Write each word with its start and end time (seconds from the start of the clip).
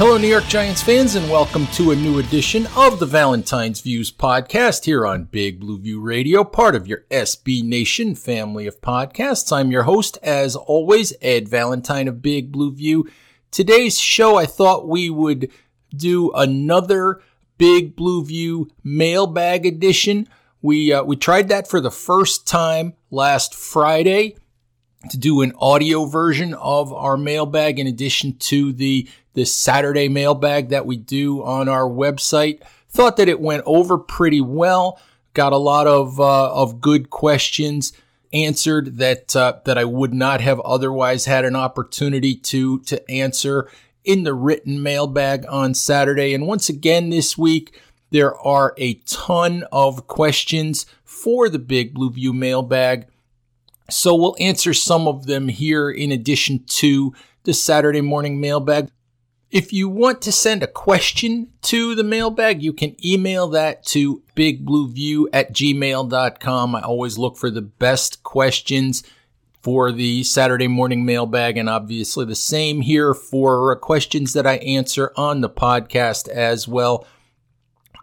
Hello, 0.00 0.16
New 0.16 0.28
York 0.28 0.46
Giants 0.46 0.80
fans, 0.82 1.14
and 1.14 1.30
welcome 1.30 1.66
to 1.74 1.90
a 1.90 1.94
new 1.94 2.20
edition 2.20 2.66
of 2.74 2.98
the 2.98 3.04
Valentine's 3.04 3.82
Views 3.82 4.10
podcast 4.10 4.86
here 4.86 5.06
on 5.06 5.24
Big 5.24 5.60
Blue 5.60 5.78
View 5.78 6.00
Radio, 6.00 6.42
part 6.42 6.74
of 6.74 6.86
your 6.86 7.04
SB 7.10 7.62
Nation 7.62 8.14
family 8.14 8.66
of 8.66 8.80
podcasts. 8.80 9.54
I'm 9.54 9.70
your 9.70 9.82
host, 9.82 10.16
as 10.22 10.56
always, 10.56 11.12
Ed 11.20 11.50
Valentine 11.50 12.08
of 12.08 12.22
Big 12.22 12.50
Blue 12.50 12.72
View. 12.72 13.10
Today's 13.50 14.00
show, 14.00 14.36
I 14.36 14.46
thought 14.46 14.88
we 14.88 15.10
would 15.10 15.50
do 15.94 16.32
another 16.32 17.20
Big 17.58 17.94
Blue 17.94 18.24
View 18.24 18.70
mailbag 18.82 19.66
edition. 19.66 20.30
We 20.62 20.94
uh, 20.94 21.02
we 21.02 21.16
tried 21.16 21.48
that 21.48 21.68
for 21.68 21.78
the 21.78 21.90
first 21.90 22.48
time 22.48 22.94
last 23.10 23.54
Friday 23.54 24.38
to 25.08 25.18
do 25.18 25.40
an 25.40 25.52
audio 25.58 26.04
version 26.04 26.52
of 26.54 26.92
our 26.92 27.16
mailbag 27.16 27.78
in 27.78 27.86
addition 27.86 28.36
to 28.36 28.72
the 28.72 29.08
this 29.32 29.54
Saturday 29.54 30.08
mailbag 30.08 30.68
that 30.70 30.86
we 30.86 30.96
do 30.96 31.42
on 31.42 31.68
our 31.68 31.88
website. 31.88 32.60
Thought 32.88 33.16
that 33.16 33.28
it 33.28 33.40
went 33.40 33.62
over 33.64 33.96
pretty 33.96 34.40
well. 34.40 35.00
Got 35.32 35.52
a 35.52 35.58
lot 35.58 35.86
of 35.86 36.20
uh, 36.20 36.52
of 36.52 36.80
good 36.80 37.10
questions 37.10 37.92
answered 38.32 38.98
that 38.98 39.34
uh, 39.34 39.54
that 39.64 39.78
I 39.78 39.84
would 39.84 40.12
not 40.12 40.40
have 40.40 40.60
otherwise 40.60 41.24
had 41.24 41.44
an 41.44 41.56
opportunity 41.56 42.34
to 42.34 42.80
to 42.80 43.10
answer 43.10 43.70
in 44.04 44.24
the 44.24 44.34
written 44.34 44.82
mailbag 44.82 45.44
on 45.48 45.74
Saturday. 45.74 46.34
And 46.34 46.46
once 46.46 46.68
again 46.68 47.10
this 47.10 47.36
week, 47.36 47.80
there 48.10 48.36
are 48.38 48.74
a 48.76 48.94
ton 49.06 49.64
of 49.70 50.06
questions 50.06 50.86
for 51.04 51.48
the 51.48 51.58
Big 51.58 51.94
Blue 51.94 52.10
View 52.10 52.32
mailbag. 52.32 53.06
So 53.90 54.14
we'll 54.14 54.36
answer 54.38 54.74
some 54.74 55.06
of 55.08 55.26
them 55.26 55.48
here 55.48 55.90
in 55.90 56.12
addition 56.12 56.64
to 56.66 57.14
the 57.44 57.54
Saturday 57.54 58.00
morning 58.00 58.40
mailbag. 58.40 58.90
If 59.50 59.72
you 59.72 59.88
want 59.88 60.22
to 60.22 60.32
send 60.32 60.62
a 60.62 60.68
question 60.68 61.48
to 61.62 61.96
the 61.96 62.04
mailbag, 62.04 62.62
you 62.62 62.72
can 62.72 62.94
email 63.04 63.48
that 63.48 63.84
to 63.86 64.22
bigblueview 64.36 65.26
at 65.32 65.52
gmail.com. 65.52 66.74
I 66.76 66.80
always 66.82 67.18
look 67.18 67.36
for 67.36 67.50
the 67.50 67.62
best 67.62 68.22
questions 68.22 69.02
for 69.62 69.92
the 69.92 70.22
Saturday 70.22 70.68
morning 70.68 71.04
mailbag, 71.04 71.56
and 71.56 71.68
obviously 71.68 72.24
the 72.24 72.34
same 72.34 72.80
here 72.80 73.12
for 73.12 73.76
questions 73.76 74.32
that 74.32 74.46
I 74.46 74.56
answer 74.58 75.12
on 75.16 75.40
the 75.40 75.50
podcast 75.50 76.28
as 76.28 76.66
well. 76.66 77.06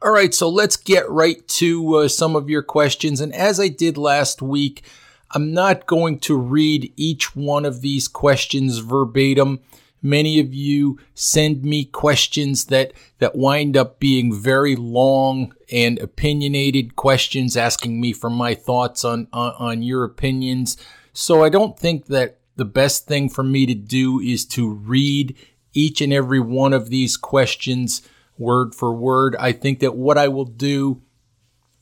All 0.01 0.12
right, 0.12 0.33
so 0.33 0.50
let's 0.50 0.75
get 0.75 1.09
right 1.09 1.45
to 1.47 1.95
uh, 1.95 2.07
some 2.07 2.35
of 2.35 2.50
your 2.50 2.62
questions. 2.62 3.19
And 3.19 3.33
as 3.33 3.59
I 3.59 3.67
did 3.69 3.97
last 3.97 4.41
week, 4.41 4.83
I'm 5.31 5.53
not 5.53 5.88
going 5.88 6.19
to 6.19 6.38
read 6.38 6.93
each 6.95 7.35
one 7.35 7.65
of 7.65 7.81
these 7.81 8.07
questions 8.07 8.79
verbatim. 8.79 9.59
Many 10.01 10.39
of 10.39 10.53
you 10.53 10.99
send 11.15 11.63
me 11.63 11.85
questions 11.85 12.65
that, 12.65 12.93
that 13.19 13.35
wind 13.35 13.75
up 13.75 13.99
being 13.99 14.33
very 14.33 14.75
long 14.75 15.53
and 15.71 15.99
opinionated 15.99 16.95
questions 16.95 17.57
asking 17.57 17.99
me 17.99 18.13
for 18.13 18.29
my 18.29 18.53
thoughts 18.53 19.03
on, 19.03 19.27
on, 19.33 19.53
on 19.57 19.83
your 19.83 20.03
opinions. 20.03 20.77
So 21.13 21.44
I 21.44 21.49
don't 21.49 21.77
think 21.77 22.05
that 22.05 22.39
the 22.55 22.65
best 22.65 23.07
thing 23.07 23.27
for 23.27 23.44
me 23.44 23.65
to 23.65 23.75
do 23.75 24.19
is 24.19 24.45
to 24.45 24.69
read 24.69 25.35
each 25.73 25.99
and 25.99 26.13
every 26.13 26.39
one 26.39 26.73
of 26.73 26.89
these 26.89 27.17
questions 27.17 28.01
word 28.38 28.73
for 28.75 28.94
word. 28.94 29.35
I 29.39 29.51
think 29.51 29.79
that 29.79 29.95
what 29.95 30.17
I 30.17 30.27
will 30.27 30.45
do 30.45 31.01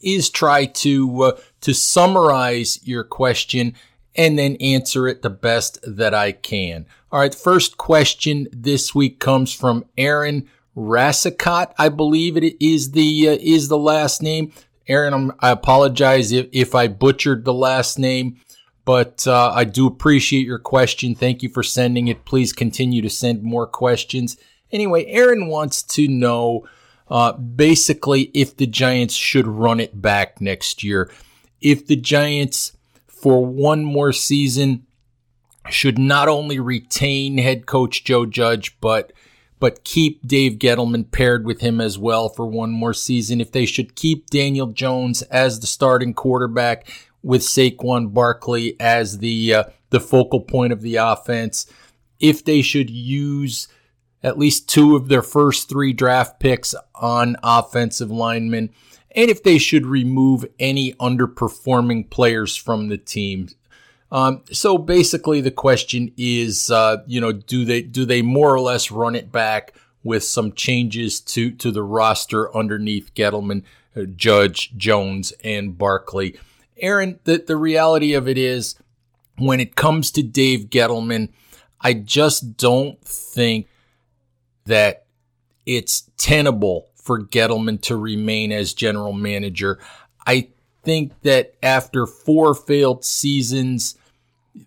is 0.01 0.29
try 0.29 0.66
to 0.66 1.22
uh, 1.23 1.39
to 1.66 1.74
summarize 1.74 2.80
your 2.84 3.03
question 3.03 3.74
and 4.16 4.38
then 4.38 4.56
answer 4.58 5.08
it 5.08 5.24
the 5.24 5.31
best 5.31 5.80
that 5.84 6.14
I 6.14 6.31
can. 6.31 6.86
All 7.12 7.20
right, 7.20 7.34
first 7.34 7.78
question 7.78 8.48
this 8.52 8.94
week 8.94 9.20
comes 9.20 9.52
from 9.52 9.84
Aaron 9.98 10.48
Rassicot. 10.78 11.74
I 11.80 11.90
believe 11.90 12.38
it 12.38 12.56
is 12.64 12.92
the 12.92 13.30
uh, 13.30 13.38
is 13.42 13.68
the 13.68 13.80
last 13.80 14.22
name. 14.22 14.54
Aaron, 14.88 15.16
I'm, 15.16 15.31
i 15.40 15.50
apologize 15.50 16.31
if, 16.31 16.48
if 16.52 16.75
I 16.75 16.88
butchered 16.88 17.46
the 17.46 17.54
last 17.54 17.98
name, 17.98 18.40
but 18.86 19.25
uh, 19.25 19.52
I 19.52 19.64
do 19.64 19.88
appreciate 19.88 20.46
your 20.46 20.59
question. 20.59 21.16
Thank 21.16 21.42
you 21.42 21.50
for 21.50 21.64
sending 21.64 22.08
it. 22.08 22.25
Please 22.25 22.54
continue 22.54 23.02
to 23.02 23.09
send 23.09 23.42
more 23.42 23.66
questions. 23.66 24.38
Anyway, 24.72 25.06
Aaron 25.08 25.48
wants 25.48 25.81
to 25.81 26.08
know 26.08 26.68
uh, 27.09 27.31
basically 27.34 28.30
if 28.36 28.56
the 28.56 28.68
Giants 28.68 29.16
should 29.16 29.48
run 29.48 29.80
it 29.80 30.00
back 30.00 30.40
next 30.40 30.84
year. 30.84 31.09
If 31.62 31.88
the 31.88 31.96
Giants, 31.96 32.76
for 33.08 33.46
one 33.46 33.84
more 33.84 34.14
season, 34.14 34.86
should 35.70 35.98
not 35.98 36.28
only 36.28 36.60
retain 36.60 37.38
head 37.38 37.66
coach 37.66 38.04
Joe 38.04 38.26
Judge, 38.26 38.80
but 38.80 39.12
but 39.60 39.84
keep 39.84 40.28
Dave 40.28 40.60
Gettleman 40.60 41.10
paired 41.12 41.46
with 41.46 41.62
him 41.62 41.80
as 41.80 41.98
well 41.98 42.30
for 42.30 42.46
one 42.46 42.72
more 42.72 42.94
season. 42.94 43.40
If 43.40 43.52
they 43.52 43.66
should 43.66 43.96
keep 43.96 44.30
Daniel 44.30 44.68
Jones 44.68 45.22
as 45.24 45.60
the 45.60 45.68
starting 45.68 46.14
quarterback 46.14 46.88
with 47.24 47.42
Saquon 47.42 48.14
Barkley 48.14 48.76
as 48.80 49.20
the 49.20 49.54
uh, 49.54 49.64
the 49.90 50.00
focal 50.00 50.42
point 50.42 50.74
of 50.74 50.82
the 50.82 50.98
offense, 50.98 51.68
if 52.20 52.44
they 52.44 52.62
should 52.62 52.90
use 52.90 53.68
at 54.22 54.38
least 54.38 54.68
two 54.68 54.96
of 54.96 55.08
their 55.08 55.22
first 55.22 55.70
three 55.70 55.94
draft 55.94 56.40
picks 56.40 56.76
on 56.96 57.36
offensive 57.44 58.12
linemen, 58.12 58.72
and 59.16 59.31
if 59.31 59.42
they 59.44 59.58
should 59.58 59.86
remove 59.86 60.46
any 60.59 60.94
underperforming 60.94 62.09
players 62.09 62.56
from 62.56 62.90
the 62.90 62.98
team. 62.98 63.48
Um, 64.12 64.44
so 64.52 64.78
basically, 64.78 65.42
the 65.42 65.52
question 65.52 66.12
is, 66.18 66.70
uh, 66.70 66.98
you 67.08 67.20
know, 67.20 67.31
do 67.31 67.66
they 67.66 67.81
do 67.81 68.06
they 68.06 68.22
more 68.22 68.54
or 68.54 68.59
less 68.59 68.92
run 68.92 69.16
it 69.16 69.31
back 69.31 69.74
with 70.04 70.24
some 70.24 70.52
changes 70.52 71.20
to 71.22 71.52
to 71.52 71.72
the 71.72 71.84
roster 71.84 72.56
underneath 72.56 73.14
Gettleman, 73.16 73.64
uh, 73.96 74.04
Judge, 74.04 74.75
Jones, 74.78 75.34
and 75.44 75.78
Barkley? 75.78 76.38
Aaron, 76.78 77.20
the 77.24 77.44
the 77.46 77.58
reality 77.58 78.14
of 78.14 78.28
it 78.28 78.38
is, 78.38 78.75
when 79.38 79.59
it 79.59 79.75
comes 79.75 80.12
to 80.12 80.24
Dave 80.24 80.70
Gettleman, 80.70 81.30
I 81.81 81.94
just 81.94 82.58
don't 82.58 83.02
think 83.02 83.68
that 84.66 85.06
it's 85.66 86.10
tenable 86.18 86.89
for 87.06 87.19
Gettleman 87.22 87.80
to 87.81 87.96
remain 87.96 88.52
as 88.52 88.74
general 88.74 89.13
manager. 89.13 89.80
I 90.25 90.50
think 90.84 91.13
that 91.22 91.54
after 91.62 92.07
four 92.07 92.56
failed 92.56 93.06
seasons, 93.06 93.96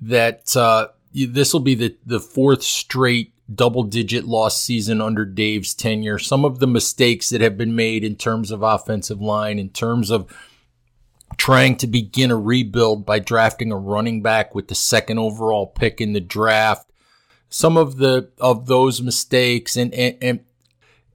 that 0.01 0.57
uh, 0.57 0.89
this 1.13 1.53
will 1.53 1.61
be 1.61 1.75
the, 1.75 1.97
the 2.07 2.21
fourth 2.21 2.63
straight 2.63 3.33
double 3.53 3.83
digit 3.83 4.25
loss 4.25 4.61
season 4.63 5.01
under 5.01 5.25
Dave's 5.25 5.75
tenure. 5.75 6.19
Some 6.19 6.45
of 6.45 6.61
the 6.61 6.67
mistakes 6.69 7.31
that 7.31 7.41
have 7.41 7.59
been 7.59 7.75
made 7.75 8.05
in 8.05 8.15
terms 8.15 8.53
of 8.53 8.63
offensive 8.63 9.21
line, 9.21 9.59
in 9.59 9.71
terms 9.71 10.11
of 10.11 10.33
trying 11.39 11.77
to 11.79 11.89
begin 11.89 12.31
a 12.31 12.37
rebuild 12.37 13.05
by 13.05 13.19
drafting 13.19 13.73
a 13.73 13.77
running 13.77 14.23
back 14.23 14.55
with 14.55 14.69
the 14.69 14.75
second 14.77 15.19
overall 15.19 15.67
pick 15.67 16.01
in 16.01 16.13
the 16.13 16.21
draft 16.21 16.89
some 17.51 17.77
of 17.77 17.97
the 17.97 18.31
of 18.39 18.67
those 18.67 19.01
mistakes 19.01 19.77
and 19.77 19.93
and 19.95 20.17
and, 20.21 20.41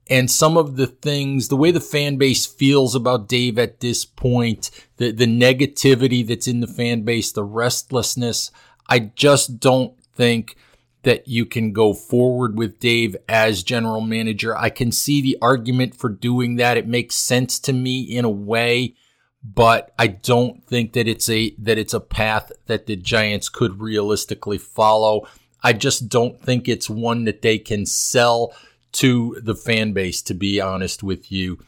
and 0.10 0.30
some 0.30 0.58
of 0.58 0.76
the 0.76 0.88
things, 0.88 1.48
the 1.48 1.56
way 1.56 1.72
the 1.72 1.80
fan 1.80 2.18
base 2.18 2.46
feels 2.46 2.94
about 2.94 3.28
Dave 3.28 3.58
at 3.58 3.80
this 3.80 4.06
point, 4.06 4.70
the 4.98 5.12
the 5.12 5.26
negativity 5.26 6.26
that's 6.26 6.48
in 6.48 6.60
the 6.60 6.68
fan 6.68 7.04
base, 7.04 7.32
the 7.32 7.44
restlessness, 7.44 8.52
I 8.90 9.00
just 9.00 9.60
don't 9.60 9.98
think 10.14 10.56
that 11.04 11.28
you 11.28 11.46
can 11.46 11.74
go 11.74 11.94
forward 11.94 12.58
with 12.58 12.80
Dave 12.80 13.16
as 13.28 13.64
general 13.64 14.02
manager. 14.02 14.58
I 14.58 14.70
can 14.70 14.92
see 14.92 15.22
the 15.22 15.38
argument 15.42 15.96
for 15.96 16.10
doing 16.10 16.56
that. 16.56 16.78
It 16.78 16.88
makes 16.88 17.16
sense 17.16 17.60
to 17.60 17.74
me 17.74 18.02
in 18.02 18.24
a 18.26 18.30
way, 18.30 18.96
but 19.44 19.94
I 20.00 20.08
don't 20.08 20.64
think 20.66 20.94
that 20.94 21.08
it's 21.08 21.30
a 21.30 21.56
that 21.60 21.78
it's 21.78 21.94
a 21.94 22.00
path 22.00 22.52
that 22.66 22.88
the 22.88 22.96
Giants 22.96 23.50
could 23.50 23.82
realistically 23.82 24.58
follow. 24.58 25.28
I 25.62 25.72
just 25.72 26.10
don't 26.10 26.42
think 26.42 26.68
it's 26.68 26.90
one 26.90 27.24
that 27.24 27.42
they 27.42 27.58
can 27.58 27.86
sell 27.86 28.54
to 28.94 29.38
the 29.42 29.56
fan 29.56 29.94
base 29.94 30.22
to 30.24 30.34
be 30.34 30.62
honest 30.62 31.04
with 31.04 31.32
you. 31.32 31.60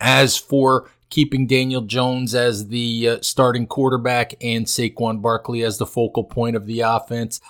As 0.00 0.36
for 0.36 0.90
keeping 1.10 1.46
Daniel 1.46 1.82
Jones 1.82 2.34
as 2.34 2.68
the 2.68 3.08
uh, 3.08 3.18
starting 3.22 3.66
quarterback 3.66 4.34
and 4.40 4.66
Saquon 4.66 5.20
Barkley 5.22 5.62
as 5.62 5.78
the 5.78 5.86
focal 5.86 6.24
point 6.24 6.56
of 6.56 6.66
the 6.66 6.80
offense, 6.80 7.40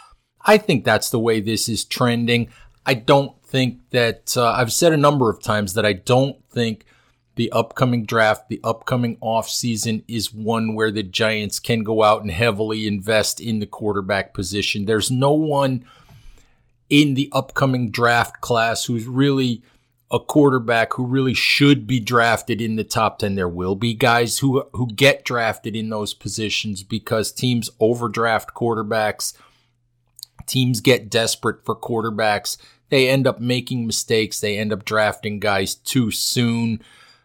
I 0.42 0.58
think 0.58 0.84
that's 0.84 1.10
the 1.10 1.18
way 1.18 1.40
this 1.40 1.68
is 1.68 1.84
trending. 1.84 2.48
I 2.86 2.94
don't 2.94 3.40
think 3.44 3.80
that 3.90 4.36
uh, 4.36 4.52
I've 4.52 4.72
said 4.72 4.92
a 4.92 4.96
number 4.96 5.28
of 5.28 5.42
times 5.42 5.74
that 5.74 5.84
I 5.84 5.92
don't 5.92 6.42
think 6.50 6.84
the 7.34 7.50
upcoming 7.52 8.04
draft, 8.04 8.48
the 8.48 8.60
upcoming 8.64 9.16
offseason 9.18 10.02
is 10.08 10.32
one 10.34 10.74
where 10.74 10.90
the 10.90 11.02
Giants 11.02 11.60
can 11.60 11.84
go 11.84 12.02
out 12.02 12.22
and 12.22 12.30
heavily 12.30 12.86
invest 12.86 13.40
in 13.40 13.60
the 13.60 13.66
quarterback 13.66 14.34
position. 14.34 14.86
There's 14.86 15.10
no 15.10 15.32
one 15.32 15.84
in 16.88 17.14
the 17.14 17.28
upcoming 17.32 17.90
draft 17.90 18.40
class 18.40 18.84
who's 18.84 19.06
really 19.06 19.62
a 20.10 20.18
quarterback 20.18 20.94
who 20.94 21.04
really 21.04 21.34
should 21.34 21.86
be 21.86 22.00
drafted 22.00 22.62
in 22.62 22.76
the 22.76 22.84
top 22.84 23.18
10. 23.18 23.34
There 23.34 23.48
will 23.48 23.74
be 23.74 23.92
guys 23.92 24.38
who 24.38 24.64
who 24.72 24.86
get 24.88 25.24
drafted 25.24 25.76
in 25.76 25.90
those 25.90 26.14
positions 26.14 26.82
because 26.82 27.30
teams 27.30 27.68
overdraft 27.78 28.54
quarterbacks 28.54 29.34
teams 30.48 30.80
get 30.80 31.10
desperate 31.10 31.64
for 31.64 31.76
quarterbacks. 31.76 32.56
They 32.88 33.08
end 33.08 33.26
up 33.26 33.38
making 33.38 33.86
mistakes. 33.86 34.40
They 34.40 34.58
end 34.58 34.72
up 34.72 34.84
drafting 34.84 35.38
guys 35.38 35.74
too 35.74 36.10
soon. 36.10 36.82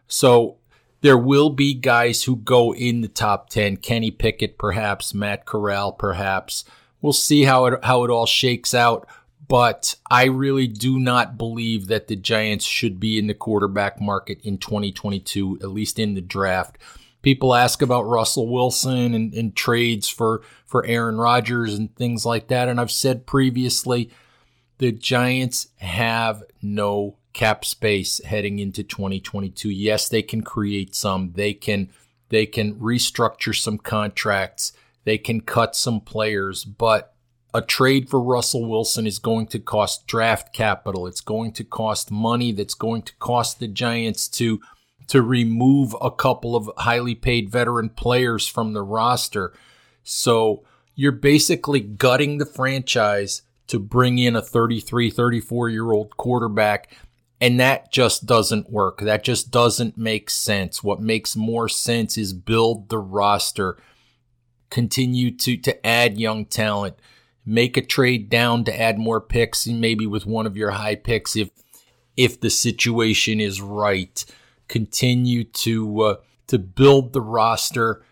So 0.08 0.58
there 1.02 1.18
will 1.18 1.50
be 1.50 1.74
guys 1.74 2.24
who 2.24 2.36
go 2.36 2.74
in 2.74 3.02
the 3.02 3.08
top 3.08 3.50
10. 3.50 3.78
Kenny 3.78 4.12
Pickett, 4.12 4.58
perhaps. 4.58 5.14
Matt 5.14 5.46
Corral, 5.46 5.94
perhaps. 5.94 6.66
We'll 7.02 7.14
see 7.14 7.44
how 7.44 7.66
it, 7.66 7.84
how 7.84 8.04
it 8.04 8.12
all 8.12 8.26
shakes 8.26 8.74
out. 8.74 9.08
But 9.54 9.94
I 10.10 10.26
really 10.26 10.66
do 10.66 10.98
not 10.98 11.38
believe 11.38 11.86
that 11.86 12.08
the 12.08 12.16
Giants 12.16 12.66
should 12.66 13.00
be 13.00 13.20
in 13.20 13.28
the 13.28 13.36
quarterback 13.36 14.02
market 14.02 14.42
in 14.42 14.58
2022, 14.58 15.60
at 15.62 15.70
least 15.70 16.00
in 16.00 16.16
the 16.16 16.22
draft 16.22 16.80
people 17.22 17.56
ask 17.56 17.82
about 17.82 18.02
Russell 18.04 18.50
Wilson 18.50 19.14
and, 19.14 19.34
and, 19.34 19.56
trades 19.56 20.10
for, 20.10 20.42
for 20.66 20.86
Aaron 20.86 21.18
Rodgers 21.18 21.74
and 21.74 21.96
things 21.96 22.26
like 22.26 22.50
that. 22.50 22.68
And 22.68 22.82
I've 22.82 22.92
said 22.92 23.26
previously, 23.26 24.10
the 24.80 24.92
Giants 24.92 25.70
have 25.78 26.44
no 26.62 27.16
cap 27.32 27.64
space 27.64 28.22
heading 28.26 28.60
into 28.60 28.84
2022. 28.84 29.70
Yes, 29.70 30.10
they 30.10 30.22
can 30.22 30.42
create 30.42 30.96
some. 30.96 31.32
They 31.36 31.54
can 31.54 31.90
they 32.28 32.46
can 32.46 32.76
restructure 32.76 33.56
some 33.56 33.78
contracts. 33.78 34.74
They 35.06 35.18
can 35.18 35.42
cut 35.42 35.76
some 35.76 36.02
players, 36.02 36.66
but 36.66 37.13
a 37.54 37.62
trade 37.62 38.10
for 38.10 38.20
Russell 38.20 38.68
Wilson 38.68 39.06
is 39.06 39.20
going 39.20 39.48
to 39.48 39.60
cost 39.60 40.08
draft 40.08 40.54
capital. 40.54 41.06
It's 41.06 41.22
going 41.22 41.54
to 41.54 41.64
cost 41.64 42.12
money 42.12 42.52
that's 42.52 42.74
going 42.74 43.04
to 43.04 43.16
cost 43.18 43.60
the 43.60 43.68
Giants 43.68 44.28
to 44.30 44.60
to 45.08 45.22
remove 45.22 45.96
a 46.02 46.10
couple 46.10 46.56
of 46.56 46.72
highly 46.78 47.14
paid 47.14 47.50
veteran 47.50 47.90
players 47.90 48.48
from 48.48 48.74
the 48.74 48.82
roster. 48.82 49.54
So 50.04 50.64
you're 50.96 51.12
basically 51.12 51.82
gutting 51.82 52.38
the 52.38 52.46
franchise 52.46 53.42
to 53.68 53.80
bring 53.80 54.18
in 54.18 54.36
a 54.36 54.42
33, 54.42 55.10
34 55.10 55.70
year 55.70 55.92
old 55.92 56.16
quarterback. 56.18 56.96
And 57.42 57.60
that 57.60 57.92
just 57.92 58.26
doesn't 58.26 58.72
work. 58.72 59.02
That 59.02 59.24
just 59.24 59.52
doesn't 59.52 59.98
make 59.98 60.30
sense. 60.30 60.82
What 60.82 61.02
makes 61.02 61.36
more 61.36 61.68
sense 61.68 62.18
is 62.18 62.32
build 62.32 62.88
the 62.88 63.00
roster, 63.00 63.78
continue 64.70 65.32
to, 65.38 65.58
to 65.58 65.86
add 65.86 66.18
young 66.18 66.46
talent, 66.46 66.96
make 67.46 67.78
a 67.78 67.82
trade 67.82 68.30
down 68.30 68.64
to 68.66 68.82
add 68.82 68.98
more 68.98 69.22
picks, 69.22 69.66
and 69.66 69.82
maybe 69.82 70.08
with 70.08 70.26
one 70.26 70.46
of 70.46 70.58
your 70.58 70.72
high 70.72 70.96
picks 70.96 71.36
if 71.36 71.50
if 72.16 72.40
the 72.40 72.50
situation 72.50 73.40
is 73.40 73.62
right 73.62 74.24
continue 74.68 75.44
to 75.44 76.02
uh, 76.02 76.16
to 76.48 76.60
build 76.60 77.14
the 77.14 77.22
roster, 77.22 78.04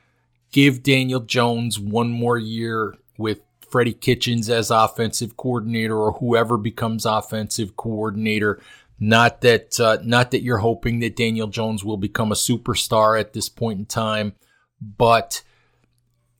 give 0.51 0.83
Daniel 0.83 1.19
Jones 1.19 1.79
one 1.79 2.09
more 2.09 2.37
year 2.37 2.95
with 3.17 3.39
Freddie 3.69 3.93
Kitchens 3.93 4.49
as 4.49 4.69
offensive 4.69 5.37
coordinator 5.37 5.97
or 5.97 6.13
whoever 6.13 6.57
becomes 6.57 7.05
offensive 7.05 7.77
coordinator. 7.77 8.61
Not 8.99 9.41
that 9.41 9.79
uh, 9.79 9.97
not 10.03 10.31
that 10.31 10.43
you're 10.43 10.59
hoping 10.59 10.99
that 10.99 11.15
Daniel 11.15 11.47
Jones 11.47 11.83
will 11.83 11.97
become 11.97 12.31
a 12.31 12.35
superstar 12.35 13.19
at 13.19 13.33
this 13.33 13.49
point 13.49 13.79
in 13.79 13.85
time, 13.85 14.33
but 14.79 15.41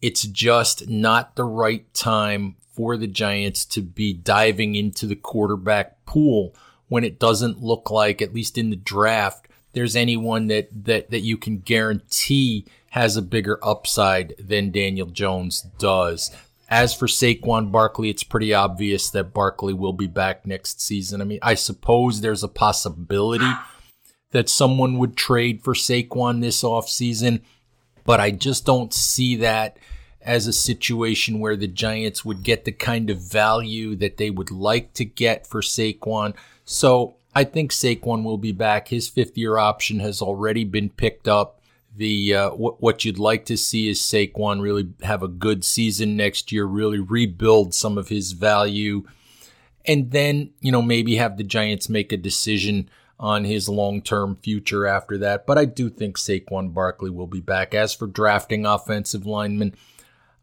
it's 0.02 0.24
just 0.24 0.88
not 0.88 1.36
the 1.36 1.44
right 1.44 1.92
time 1.94 2.58
for 2.74 2.98
the 2.98 3.08
Giants 3.08 3.66
to 3.66 3.82
be 3.82 4.14
diving 4.14 4.76
into 4.76 5.06
the 5.06 5.16
quarterback 5.16 6.06
pool 6.06 6.56
when 6.88 7.04
it 7.04 7.20
doesn't 7.20 7.64
look 7.64 7.90
like, 7.90 8.22
at 8.22 8.34
least 8.34 8.58
in 8.58 8.70
the 8.70 8.76
draft, 8.76 9.48
there's 9.74 9.96
anyone 9.96 10.48
that 10.48 10.68
that 10.86 11.10
that 11.12 11.22
you 11.22 11.38
can 11.38 11.60
guarantee 11.60 12.66
has 12.90 13.16
a 13.16 13.22
bigger 13.22 13.58
upside 13.64 14.34
than 14.38 14.72
Daniel 14.72 15.08
Jones 15.08 15.62
does. 15.80 16.36
As 16.70 16.94
for 16.94 17.08
Saquon 17.08 17.72
Barkley, 17.72 18.10
it's 18.10 18.24
pretty 18.24 18.54
obvious 18.54 19.10
that 19.12 19.34
Barkley 19.34 19.74
will 19.74 19.94
be 19.94 20.08
back 20.08 20.46
next 20.46 20.82
season. 20.82 21.22
I 21.22 21.24
mean, 21.24 21.40
I 21.42 21.54
suppose 21.54 22.20
there's 22.20 22.44
a 22.44 22.50
possibility 22.50 23.50
that 24.32 24.50
someone 24.50 24.98
would 24.98 25.16
trade 25.16 25.64
for 25.64 25.74
Saquon 25.74 26.42
this 26.42 26.64
offseason, 26.64 27.42
but 28.04 28.20
I 28.20 28.32
just 28.32 28.66
don't 28.66 28.94
see 28.94 29.38
that 29.38 29.78
as 30.24 30.48
a 30.48 30.54
situation 30.54 31.40
where 31.40 31.56
the 31.56 31.68
Giants 31.68 32.24
would 32.24 32.44
get 32.44 32.66
the 32.66 32.72
kind 32.72 33.10
of 33.10 33.20
value 33.20 33.96
that 33.96 34.18
they 34.18 34.30
would 34.30 34.52
like 34.52 34.94
to 34.94 35.06
get 35.06 35.48
for 35.48 35.62
Saquon. 35.62 36.34
So 36.66 37.16
I 37.34 37.44
think 37.44 37.72
Saquon 37.72 38.24
will 38.24 38.38
be 38.38 38.52
back. 38.52 38.90
His 38.90 39.08
fifth 39.08 39.38
year 39.38 39.58
option 39.58 40.00
has 40.00 40.22
already 40.22 40.64
been 40.64 40.90
picked 40.90 41.28
up. 41.28 41.60
The 41.96 42.36
uh, 42.36 42.50
what, 42.52 42.82
what 42.82 43.04
you'd 43.04 43.20
like 43.20 43.46
to 43.46 43.58
see 43.58 43.90
is 43.90 44.00
Saquon 44.00 44.62
really 44.62 44.90
have 45.04 45.24
a 45.24 45.28
good 45.28 45.66
season 45.66 46.16
next 46.16 46.52
year, 46.52 46.66
really 46.66 47.00
rebuild 47.00 47.74
some 47.74 47.98
of 47.98 48.08
his 48.08 48.32
value, 48.32 49.04
and 49.86 50.12
then 50.12 50.52
you 50.62 50.72
know 50.72 50.82
maybe 50.82 51.16
have 51.18 51.38
the 51.38 51.44
Giants 51.44 51.90
make 51.90 52.14
a 52.14 52.18
decision 52.18 52.90
on 53.20 53.44
his 53.44 53.68
long 53.68 54.02
term 54.02 54.38
future 54.38 54.86
after 54.88 55.18
that. 55.18 55.46
But 55.46 55.58
I 55.58 55.66
do 55.66 55.90
think 55.90 56.18
Saquon 56.18 56.74
Barkley 56.74 57.10
will 57.10 57.28
be 57.28 57.42
back. 57.42 57.74
As 57.74 57.94
for 57.94 58.08
drafting 58.08 58.66
offensive 58.66 59.26
linemen, 59.26 59.76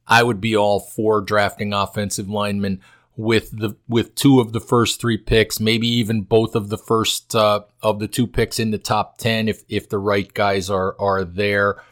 I 0.08 0.22
would 0.22 0.40
be 0.40 0.56
all 0.56 0.80
for 0.80 1.20
drafting 1.20 1.72
offensive 1.72 2.28
linemen 2.28 2.80
with 3.16 3.50
the 3.50 3.76
with 3.88 4.14
two 4.14 4.40
of 4.40 4.52
the 4.52 4.60
first 4.60 5.00
three 5.00 5.18
picks, 5.18 5.60
maybe 5.60 5.86
even 5.86 6.22
both 6.22 6.54
of 6.54 6.70
the 6.70 6.78
first 6.78 7.34
uh, 7.34 7.60
of 7.82 7.98
the 7.98 8.08
two 8.08 8.26
picks 8.26 8.58
in 8.58 8.70
the 8.70 8.78
top 8.78 9.18
ten, 9.18 9.48
if 9.48 9.64
if 9.68 9.88
the 9.88 9.98
right 9.98 10.32
guys 10.32 10.70
are 10.70 10.98
are 10.98 11.24
there. 11.24 11.82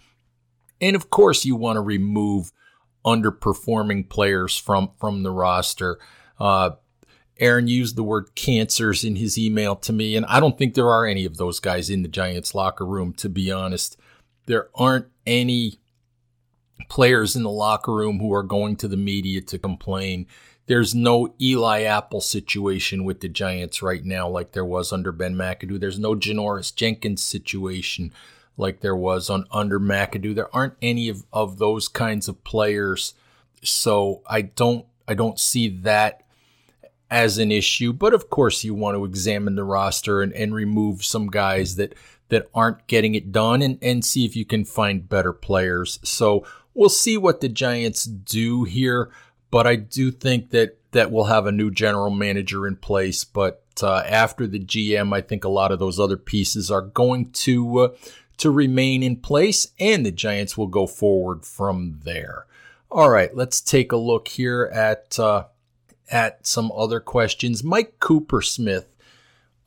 And 0.80 0.96
of 0.96 1.10
course, 1.10 1.44
you 1.44 1.56
want 1.56 1.76
to 1.76 1.82
remove 1.82 2.52
underperforming 3.04 4.08
players 4.08 4.56
from 4.56 4.92
from 4.98 5.22
the 5.22 5.30
roster. 5.30 5.98
Uh, 6.38 6.70
Aaron 7.38 7.68
used 7.68 7.96
the 7.96 8.02
word 8.02 8.34
cancers 8.34 9.04
in 9.04 9.16
his 9.16 9.36
email 9.36 9.76
to 9.76 9.92
me, 9.92 10.16
and 10.16 10.24
I 10.26 10.40
don't 10.40 10.56
think 10.56 10.74
there 10.74 10.88
are 10.88 11.04
any 11.04 11.26
of 11.26 11.36
those 11.36 11.60
guys 11.60 11.90
in 11.90 12.02
the 12.02 12.08
Giants 12.08 12.54
locker 12.54 12.86
room. 12.86 13.12
To 13.14 13.28
be 13.28 13.50
honest, 13.50 13.98
there 14.46 14.68
aren't 14.74 15.08
any 15.26 15.80
players 16.88 17.36
in 17.36 17.42
the 17.42 17.50
locker 17.50 17.94
room 17.94 18.18
who 18.18 18.32
are 18.32 18.42
going 18.42 18.76
to 18.76 18.88
the 18.88 18.96
media 18.96 19.40
to 19.40 19.58
complain 19.58 20.26
there's 20.66 20.94
no 20.94 21.32
Eli 21.40 21.82
Apple 21.82 22.20
situation 22.20 23.04
with 23.04 23.20
the 23.20 23.28
Giants 23.28 23.82
right 23.82 24.04
now, 24.04 24.28
like 24.28 24.52
there 24.52 24.64
was 24.64 24.92
under 24.92 25.12
Ben 25.12 25.36
McAdoo. 25.36 25.78
There's 25.78 25.98
no 25.98 26.14
Janoris 26.14 26.74
Jenkins 26.74 27.22
situation 27.22 28.12
like 28.56 28.80
there 28.80 28.96
was 28.96 29.30
on 29.30 29.46
under 29.50 29.78
McAdoo. 29.78 30.34
There 30.34 30.54
aren't 30.54 30.74
any 30.82 31.08
of, 31.08 31.24
of 31.32 31.58
those 31.58 31.88
kinds 31.88 32.26
of 32.26 32.42
players. 32.42 33.14
So 33.62 34.22
I 34.28 34.42
don't 34.42 34.86
I 35.06 35.14
don't 35.14 35.38
see 35.38 35.68
that 35.68 36.22
as 37.10 37.38
an 37.38 37.52
issue. 37.52 37.92
But 37.92 38.14
of 38.14 38.28
course 38.28 38.64
you 38.64 38.74
want 38.74 38.96
to 38.96 39.04
examine 39.04 39.54
the 39.54 39.64
roster 39.64 40.20
and, 40.20 40.32
and 40.32 40.54
remove 40.54 41.04
some 41.04 41.28
guys 41.28 41.76
that 41.76 41.94
that 42.28 42.48
aren't 42.52 42.88
getting 42.88 43.14
it 43.14 43.30
done 43.30 43.62
and, 43.62 43.78
and 43.80 44.04
see 44.04 44.24
if 44.24 44.34
you 44.34 44.44
can 44.44 44.64
find 44.64 45.08
better 45.08 45.32
players. 45.32 46.00
So 46.02 46.44
we'll 46.76 46.88
see 46.88 47.16
what 47.16 47.40
the 47.40 47.48
Giants 47.48 48.04
do 48.04 48.64
here 48.64 49.10
but 49.50 49.66
I 49.66 49.76
do 49.76 50.10
think 50.10 50.50
that 50.50 50.76
that 50.92 51.10
we'll 51.10 51.24
have 51.24 51.46
a 51.46 51.52
new 51.52 51.70
general 51.70 52.10
manager 52.10 52.66
in 52.66 52.76
place. 52.76 53.24
But 53.24 53.62
uh, 53.82 54.02
after 54.06 54.46
the 54.46 54.60
GM, 54.60 55.14
I 55.14 55.20
think 55.20 55.44
a 55.44 55.48
lot 55.48 55.72
of 55.72 55.78
those 55.78 56.00
other 56.00 56.16
pieces 56.16 56.70
are 56.70 56.82
going 56.82 57.30
to 57.30 57.78
uh, 57.78 57.88
to 58.38 58.50
remain 58.50 59.02
in 59.02 59.16
place, 59.16 59.68
and 59.78 60.04
the 60.04 60.10
Giants 60.10 60.56
will 60.56 60.66
go 60.66 60.86
forward 60.86 61.44
from 61.44 62.00
there. 62.04 62.46
All 62.90 63.10
right, 63.10 63.34
let's 63.34 63.60
take 63.60 63.92
a 63.92 63.96
look 63.96 64.28
here 64.28 64.70
at 64.74 65.18
uh, 65.18 65.44
at 66.10 66.46
some 66.46 66.72
other 66.72 67.00
questions. 67.00 67.64
Mike 67.64 67.98
Coopersmith 67.98 68.86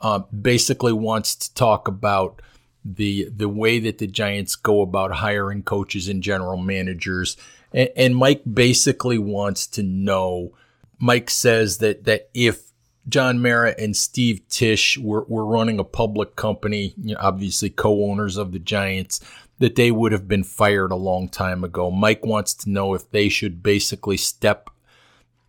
uh, 0.01 0.19
basically 0.19 0.93
wants 0.93 1.35
to 1.35 1.53
talk 1.53 1.87
about 1.87 2.41
the 2.83 3.29
the 3.29 3.49
way 3.49 3.79
that 3.79 3.97
the 3.97 4.07
Giants 4.07 4.55
go 4.55 4.81
about 4.81 5.11
hiring 5.11 5.63
coaches 5.63 6.07
and 6.07 6.23
general 6.23 6.57
managers, 6.57 7.37
and, 7.73 7.89
and 7.95 8.15
Mike 8.15 8.41
basically 8.51 9.17
wants 9.17 9.67
to 9.67 9.83
know. 9.83 10.53
Mike 10.99 11.29
says 11.29 11.77
that 11.77 12.05
that 12.05 12.29
if 12.33 12.69
John 13.07 13.41
Mara 13.41 13.73
and 13.77 13.95
Steve 13.95 14.41
Tisch 14.49 14.97
were, 14.97 15.23
were 15.27 15.45
running 15.45 15.79
a 15.79 15.83
public 15.83 16.35
company, 16.35 16.93
you 17.01 17.15
know, 17.15 17.19
obviously 17.21 17.69
co-owners 17.69 18.37
of 18.37 18.51
the 18.51 18.59
Giants, 18.59 19.19
that 19.57 19.75
they 19.75 19.91
would 19.91 20.11
have 20.11 20.27
been 20.27 20.43
fired 20.43 20.91
a 20.91 20.95
long 20.95 21.27
time 21.27 21.63
ago. 21.63 21.91
Mike 21.91 22.25
wants 22.25 22.53
to 22.53 22.69
know 22.69 22.93
if 22.93 23.09
they 23.11 23.27
should 23.27 23.63
basically 23.63 24.17
step, 24.17 24.69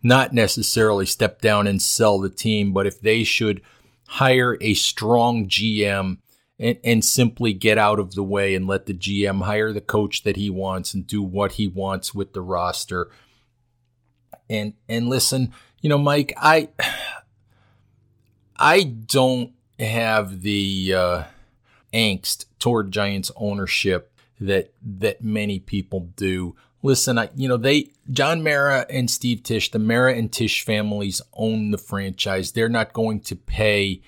not 0.01 0.33
necessarily 0.33 1.05
step 1.05 1.41
down 1.41 1.67
and 1.67 1.81
sell 1.81 2.19
the 2.19 2.29
team, 2.29 2.73
but 2.73 2.87
if 2.87 2.99
they 2.99 3.23
should 3.23 3.61
hire 4.07 4.57
a 4.59 4.73
strong 4.73 5.47
GM 5.47 6.17
and, 6.61 6.77
and 6.83 7.03
simply 7.03 7.53
get 7.53 7.79
out 7.79 7.99
of 7.99 8.13
the 8.13 8.23
way 8.23 8.53
and 8.53 8.67
let 8.67 8.85
the 8.85 8.93
GM 8.93 9.41
hire 9.41 9.73
the 9.73 9.81
coach 9.81 10.21
that 10.23 10.35
he 10.37 10.49
wants 10.49 10.93
and 10.93 11.07
do 11.07 11.21
what 11.21 11.53
he 11.53 11.67
wants 11.67 12.13
with 12.13 12.33
the 12.33 12.41
roster. 12.41 13.09
And 14.47 14.73
and 14.87 15.09
listen, 15.09 15.53
you 15.81 15.89
know, 15.89 15.97
Mike, 15.97 16.33
I 16.37 16.69
I 18.55 18.83
don't 18.83 19.53
have 19.79 20.41
the 20.41 20.93
uh, 20.95 21.23
angst 21.91 22.45
toward 22.59 22.91
Giants 22.91 23.31
ownership 23.35 24.13
that 24.39 24.71
that 24.83 25.23
many 25.23 25.59
people 25.59 26.11
do. 26.15 26.55
Listen, 26.83 27.17
I, 27.17 27.29
you 27.35 27.47
know 27.47 27.57
they 27.57 27.89
John 28.11 28.43
Mara 28.43 28.85
and 28.87 29.09
Steve 29.09 29.41
Tisch, 29.41 29.71
the 29.71 29.79
Mara 29.79 30.13
and 30.13 30.31
Tisch 30.31 30.63
families 30.63 31.21
own 31.33 31.71
the 31.71 31.77
franchise. 31.79 32.51
They're 32.51 32.69
not 32.69 32.93
going 32.93 33.21
to 33.21 33.35
pay 33.35 34.01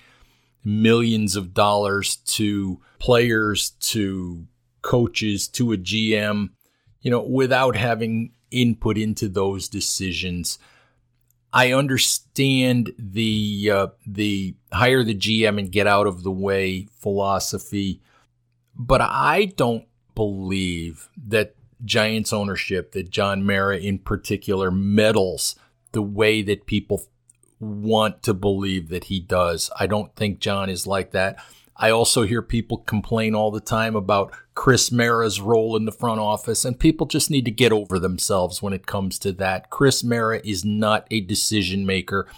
millions 0.64 1.36
of 1.36 1.54
dollars 1.54 2.16
to 2.16 2.80
players, 2.98 3.70
to 3.80 4.46
coaches, 4.82 5.46
to 5.48 5.72
a 5.72 5.76
GM, 5.76 6.50
you 7.00 7.10
know, 7.10 7.22
without 7.22 7.76
having 7.76 8.32
input 8.50 8.96
into 8.96 9.28
those 9.28 9.68
decisions. 9.68 10.58
I 11.52 11.72
understand 11.72 12.92
the 12.98 13.70
uh, 13.72 13.86
the 14.06 14.56
hire 14.72 15.04
the 15.04 15.14
GM 15.14 15.58
and 15.58 15.70
get 15.70 15.86
out 15.86 16.06
of 16.06 16.22
the 16.22 16.30
way 16.30 16.88
philosophy, 16.98 18.00
but 18.74 19.00
I 19.00 19.52
don't 19.56 19.86
believe 20.14 21.08
that 21.28 21.54
Giants 21.84 22.32
ownership, 22.32 22.92
that 22.92 23.10
John 23.10 23.44
Mara 23.44 23.78
in 23.78 23.98
particular, 23.98 24.70
meddles 24.70 25.54
the 25.92 26.02
way 26.02 26.42
that 26.42 26.66
people 26.66 27.04
want 27.64 28.22
to 28.24 28.34
believe 28.34 28.88
that 28.88 29.04
he 29.04 29.20
does. 29.20 29.70
I 29.78 29.86
don't 29.86 30.14
think 30.14 30.40
John 30.40 30.70
is 30.70 30.86
like 30.86 31.12
that. 31.12 31.36
I 31.76 31.90
also 31.90 32.22
hear 32.22 32.42
people 32.42 32.78
complain 32.78 33.34
all 33.34 33.50
the 33.50 33.60
time 33.60 33.96
about 33.96 34.32
Chris 34.54 34.92
Mara's 34.92 35.40
role 35.40 35.76
in 35.76 35.84
the 35.84 35.92
front 35.92 36.20
office, 36.20 36.64
and 36.64 36.78
people 36.78 37.06
just 37.06 37.30
need 37.30 37.44
to 37.46 37.50
get 37.50 37.72
over 37.72 37.98
themselves 37.98 38.62
when 38.62 38.72
it 38.72 38.86
comes 38.86 39.18
to 39.20 39.32
that. 39.32 39.70
Chris 39.70 40.04
Mara 40.04 40.40
is 40.44 40.64
not 40.64 41.08
a 41.10 41.20
decision 41.20 41.84
maker. 41.84 42.28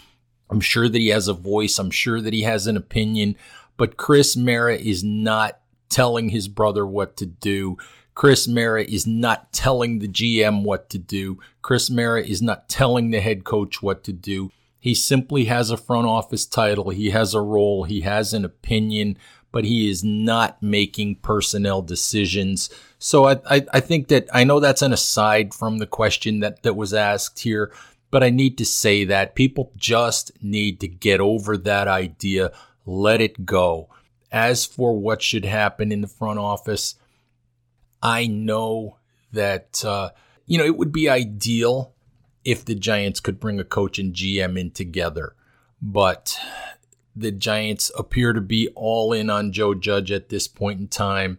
I'm 0.48 0.60
sure 0.60 0.88
that 0.88 0.98
he 0.98 1.08
has 1.08 1.28
a 1.28 1.34
voice, 1.34 1.78
I'm 1.78 1.90
sure 1.90 2.20
that 2.20 2.32
he 2.32 2.42
has 2.42 2.66
an 2.66 2.76
opinion, 2.76 3.36
but 3.76 3.98
Chris 3.98 4.36
Mara 4.36 4.76
is 4.76 5.04
not 5.04 5.60
telling 5.90 6.30
his 6.30 6.48
brother 6.48 6.86
what 6.86 7.16
to 7.18 7.26
do. 7.26 7.76
Chris 8.14 8.48
Mara 8.48 8.82
is 8.82 9.06
not 9.06 9.52
telling 9.52 9.98
the 9.98 10.08
GM 10.08 10.62
what 10.62 10.88
to 10.88 10.98
do. 10.98 11.38
Chris 11.60 11.90
Mara 11.90 12.22
is 12.22 12.40
not 12.40 12.68
telling 12.68 13.10
the 13.10 13.20
head 13.20 13.44
coach 13.44 13.82
what 13.82 14.02
to 14.04 14.12
do. 14.12 14.50
He 14.86 14.94
simply 14.94 15.46
has 15.46 15.72
a 15.72 15.76
front 15.76 16.06
office 16.06 16.46
title. 16.46 16.90
He 16.90 17.10
has 17.10 17.34
a 17.34 17.40
role. 17.40 17.82
He 17.82 18.02
has 18.02 18.32
an 18.32 18.44
opinion, 18.44 19.18
but 19.50 19.64
he 19.64 19.90
is 19.90 20.04
not 20.04 20.62
making 20.62 21.16
personnel 21.16 21.82
decisions. 21.82 22.70
So 22.96 23.24
I, 23.24 23.40
I, 23.50 23.66
I 23.72 23.80
think 23.80 24.06
that 24.06 24.28
I 24.32 24.44
know 24.44 24.60
that's 24.60 24.82
an 24.82 24.92
aside 24.92 25.52
from 25.52 25.78
the 25.78 25.88
question 25.88 26.38
that, 26.38 26.62
that 26.62 26.76
was 26.76 26.94
asked 26.94 27.40
here, 27.40 27.72
but 28.12 28.22
I 28.22 28.30
need 28.30 28.56
to 28.58 28.64
say 28.64 29.04
that 29.06 29.34
people 29.34 29.72
just 29.74 30.30
need 30.40 30.78
to 30.78 30.86
get 30.86 31.18
over 31.18 31.56
that 31.56 31.88
idea. 31.88 32.52
Let 32.84 33.20
it 33.20 33.44
go. 33.44 33.88
As 34.30 34.64
for 34.64 34.96
what 34.96 35.20
should 35.20 35.44
happen 35.44 35.90
in 35.90 36.00
the 36.00 36.06
front 36.06 36.38
office, 36.38 36.94
I 38.04 38.28
know 38.28 38.98
that, 39.32 39.84
uh, 39.84 40.10
you 40.46 40.58
know, 40.58 40.64
it 40.64 40.76
would 40.76 40.92
be 40.92 41.08
ideal 41.08 41.95
if 42.46 42.64
the 42.64 42.76
Giants 42.76 43.18
could 43.18 43.40
bring 43.40 43.58
a 43.58 43.64
coach 43.64 43.98
and 43.98 44.14
GM 44.14 44.58
in 44.58 44.70
together. 44.70 45.34
But 45.82 46.38
the 47.14 47.32
Giants 47.32 47.90
appear 47.98 48.32
to 48.32 48.40
be 48.40 48.68
all 48.76 49.12
in 49.12 49.28
on 49.28 49.50
Joe 49.50 49.74
Judge 49.74 50.12
at 50.12 50.28
this 50.28 50.46
point 50.46 50.78
in 50.78 50.86
time. 50.86 51.38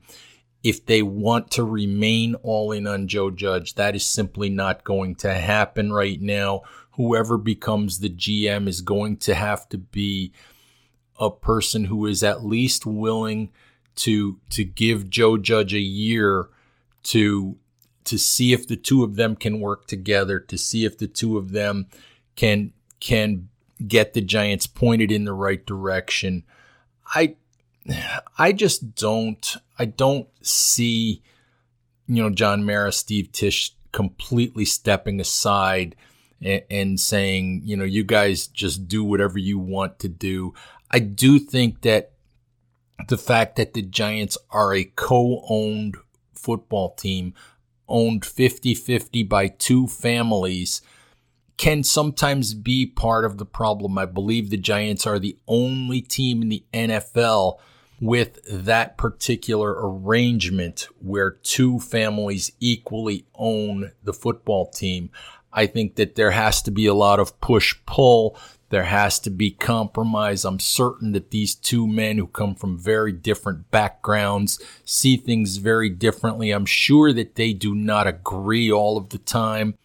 If 0.63 0.85
they 0.85 1.01
want 1.01 1.49
to 1.51 1.63
remain 1.63 2.35
all 2.35 2.73
in 2.73 2.85
on 2.85 3.07
Joe 3.07 3.31
Judge, 3.31 3.75
that 3.75 3.95
is 3.95 4.05
simply 4.05 4.49
not 4.49 4.83
going 4.83 5.15
to 5.15 5.33
happen 5.33 5.93
right 5.93 6.21
now. 6.21 6.63
Whoever 6.91 7.37
becomes 7.37 7.99
the 7.99 8.09
GM 8.09 8.67
is 8.67 8.81
going 8.81 9.17
to 9.17 9.33
have 9.33 9.69
to 9.69 9.77
be 9.77 10.33
a 11.17 11.31
person 11.31 11.85
who 11.85 12.05
is 12.05 12.21
at 12.21 12.43
least 12.43 12.85
willing 12.85 13.51
to 13.95 14.39
to 14.49 14.65
give 14.65 15.09
Joe 15.09 15.37
Judge 15.37 15.73
a 15.73 15.79
year 15.79 16.49
to 17.03 17.57
to 18.07 18.17
see 18.17 18.53
if 18.53 18.67
the 18.67 18.75
two 18.75 19.03
of 19.03 19.15
them 19.15 19.35
can 19.35 19.59
work 19.59 19.87
together, 19.87 20.39
to 20.39 20.57
see 20.57 20.85
if 20.85 20.97
the 20.97 21.07
two 21.07 21.37
of 21.37 21.51
them 21.51 21.87
can 22.35 22.73
can 22.99 23.49
get 23.85 24.13
the 24.13 24.21
Giants 24.21 24.65
pointed 24.65 25.11
in 25.11 25.25
the 25.25 25.33
right 25.33 25.65
direction. 25.65 26.43
I 27.13 27.35
I 28.37 28.51
just 28.51 28.95
don't 28.95 29.55
I 29.77 29.85
don't 29.85 30.27
see 30.41 31.21
you 32.07 32.23
know 32.23 32.29
John 32.29 32.65
Mara, 32.65 32.91
Steve 32.91 33.31
Tisch 33.31 33.73
completely 33.91 34.65
stepping 34.65 35.19
aside 35.19 35.95
and, 36.41 36.61
and 36.69 36.99
saying, 36.99 37.61
you 37.63 37.75
know, 37.75 37.83
you 37.83 38.03
guys 38.03 38.47
just 38.47 38.87
do 38.87 39.03
whatever 39.03 39.39
you 39.39 39.57
want 39.57 39.99
to 39.99 40.09
do. 40.09 40.53
I 40.91 40.99
do 40.99 41.39
think 41.39 41.81
that 41.81 42.11
the 43.07 43.17
fact 43.17 43.55
that 43.55 43.73
the 43.73 43.81
Giants 43.81 44.37
are 44.51 44.73
a 44.73 44.83
co-owned 44.83 45.97
football 46.33 46.93
team 46.95 47.33
owned 47.87 48.25
50 48.25 48.75
50 48.75 49.23
by 49.23 49.47
two 49.47 49.87
families 49.87 50.81
can 51.57 51.83
sometimes 51.83 52.53
be 52.53 52.85
part 52.85 53.25
of 53.25 53.37
the 53.37 53.45
problem. 53.45 53.97
I 53.97 54.05
believe 54.05 54.49
the 54.49 54.57
Giants 54.57 55.07
are 55.07 55.19
the 55.19 55.37
only 55.47 56.01
team 56.01 56.43
in 56.43 56.49
the 56.49 56.63
NFL 56.71 57.57
with 57.99 58.39
that 58.47 58.95
particular 58.95 59.75
arrangement 59.75 60.87
where 61.01 61.31
two 61.31 61.79
families 61.79 62.51
equally 62.59 63.25
own 63.33 63.91
the 64.03 64.13
football 64.13 64.69
team. 64.69 65.09
I 65.53 65.65
think 65.65 65.95
that 65.95 66.15
there 66.15 66.31
has 66.31 66.61
to 66.63 66.71
be 66.71 66.85
a 66.85 66.93
lot 66.93 67.19
of 67.19 67.39
push 67.41 67.75
pull. 67.85 68.37
There 68.69 68.83
has 68.83 69.19
to 69.19 69.29
be 69.29 69.51
compromise. 69.51 70.43
I'm 70.43 70.59
certain 70.59 71.13
that 71.13 71.31
these 71.31 71.55
two 71.55 71.87
men 71.87 72.17
who 72.17 72.27
come 72.27 72.53
from 72.53 72.77
very 72.77 73.13
different 73.13 73.71
backgrounds 73.71 74.61
see 74.83 75.15
things 75.15 75.57
very 75.57 75.89
differently. 75.89 76.51
I'm 76.51 76.65
sure 76.65 77.13
that 77.13 77.35
they 77.35 77.53
do 77.53 77.73
not 77.73 78.07
agree 78.07 78.71
all 78.71 78.97
of 78.97 79.09
the 79.09 79.19
time. 79.19 79.75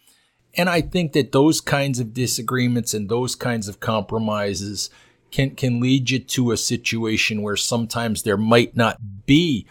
And 0.54 0.68
I 0.68 0.80
think 0.80 1.12
that 1.12 1.32
those 1.32 1.60
kinds 1.60 1.98
of 2.00 2.12
disagreements 2.12 2.92
and 2.92 3.08
those 3.08 3.34
kinds 3.34 3.68
of 3.68 3.80
compromises 3.80 4.90
can, 5.30 5.54
can 5.54 5.80
lead 5.80 6.10
you 6.10 6.18
to 6.18 6.50
a 6.50 6.56
situation 6.56 7.40
where 7.40 7.56
sometimes 7.56 8.22
there 8.22 8.36
might 8.36 8.76
not 8.76 8.98
be 9.24 9.66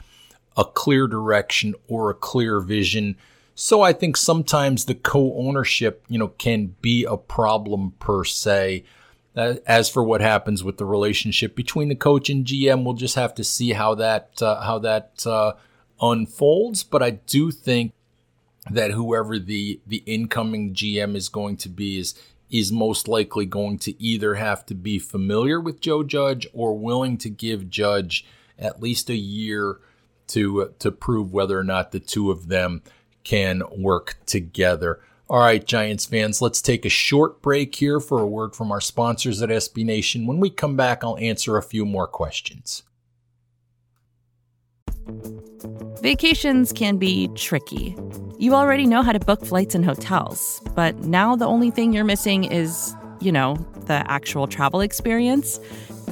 a 0.57 0.65
clear 0.65 1.07
direction 1.07 1.75
or 1.87 2.09
a 2.09 2.15
clear 2.15 2.59
vision. 2.59 3.15
So 3.63 3.83
I 3.83 3.93
think 3.93 4.17
sometimes 4.17 4.85
the 4.85 4.95
co-ownership, 4.95 6.03
you 6.07 6.17
know, 6.17 6.29
can 6.29 6.73
be 6.81 7.05
a 7.05 7.15
problem 7.15 7.93
per 7.99 8.23
se. 8.23 8.85
Uh, 9.35 9.57
as 9.67 9.87
for 9.87 10.03
what 10.03 10.19
happens 10.19 10.63
with 10.63 10.77
the 10.77 10.85
relationship 10.85 11.55
between 11.55 11.87
the 11.87 11.95
coach 11.95 12.27
and 12.27 12.43
GM, 12.43 12.83
we'll 12.83 12.95
just 12.95 13.13
have 13.13 13.35
to 13.35 13.43
see 13.43 13.73
how 13.73 13.93
that 13.93 14.41
uh, 14.41 14.61
how 14.61 14.79
that 14.79 15.27
uh, 15.27 15.53
unfolds. 16.01 16.83
But 16.83 17.03
I 17.03 17.11
do 17.11 17.51
think 17.51 17.93
that 18.71 18.93
whoever 18.93 19.37
the 19.37 19.79
the 19.85 20.01
incoming 20.07 20.73
GM 20.73 21.15
is 21.15 21.29
going 21.29 21.57
to 21.57 21.69
be 21.69 21.99
is 21.99 22.15
is 22.49 22.71
most 22.71 23.07
likely 23.07 23.45
going 23.45 23.77
to 23.77 24.01
either 24.01 24.33
have 24.33 24.65
to 24.65 24.73
be 24.73 24.97
familiar 24.97 25.61
with 25.61 25.81
Joe 25.81 26.01
Judge 26.01 26.47
or 26.51 26.75
willing 26.75 27.15
to 27.19 27.29
give 27.29 27.69
Judge 27.69 28.25
at 28.57 28.81
least 28.81 29.11
a 29.11 29.15
year 29.15 29.77
to 30.29 30.63
uh, 30.63 30.67
to 30.79 30.91
prove 30.91 31.31
whether 31.31 31.59
or 31.59 31.63
not 31.63 31.91
the 31.91 31.99
two 31.99 32.31
of 32.31 32.47
them 32.47 32.81
can 33.23 33.63
work 33.71 34.17
together. 34.25 34.99
All 35.29 35.39
right, 35.39 35.65
Giants 35.65 36.05
fans, 36.05 36.41
let's 36.41 36.61
take 36.61 36.85
a 36.85 36.89
short 36.89 37.41
break 37.41 37.75
here 37.75 37.99
for 37.99 38.19
a 38.19 38.27
word 38.27 38.55
from 38.55 38.71
our 38.71 38.81
sponsors 38.81 39.41
at 39.41 39.49
SB 39.49 39.85
Nation. 39.85 40.27
When 40.27 40.39
we 40.39 40.49
come 40.49 40.75
back, 40.75 41.03
I'll 41.03 41.17
answer 41.17 41.57
a 41.57 41.63
few 41.63 41.85
more 41.85 42.07
questions. 42.07 42.83
Vacations 46.01 46.73
can 46.73 46.97
be 46.97 47.29
tricky. 47.35 47.95
You 48.39 48.55
already 48.55 48.85
know 48.85 49.03
how 49.03 49.13
to 49.13 49.19
book 49.19 49.45
flights 49.45 49.75
and 49.75 49.85
hotels, 49.85 50.61
but 50.75 50.97
now 50.97 51.35
the 51.35 51.45
only 51.45 51.71
thing 51.71 51.93
you're 51.93 52.03
missing 52.03 52.43
is 52.43 52.95
you 53.21 53.31
know, 53.31 53.55
the 53.85 54.03
actual 54.11 54.47
travel 54.47 54.81
experience. 54.81 55.59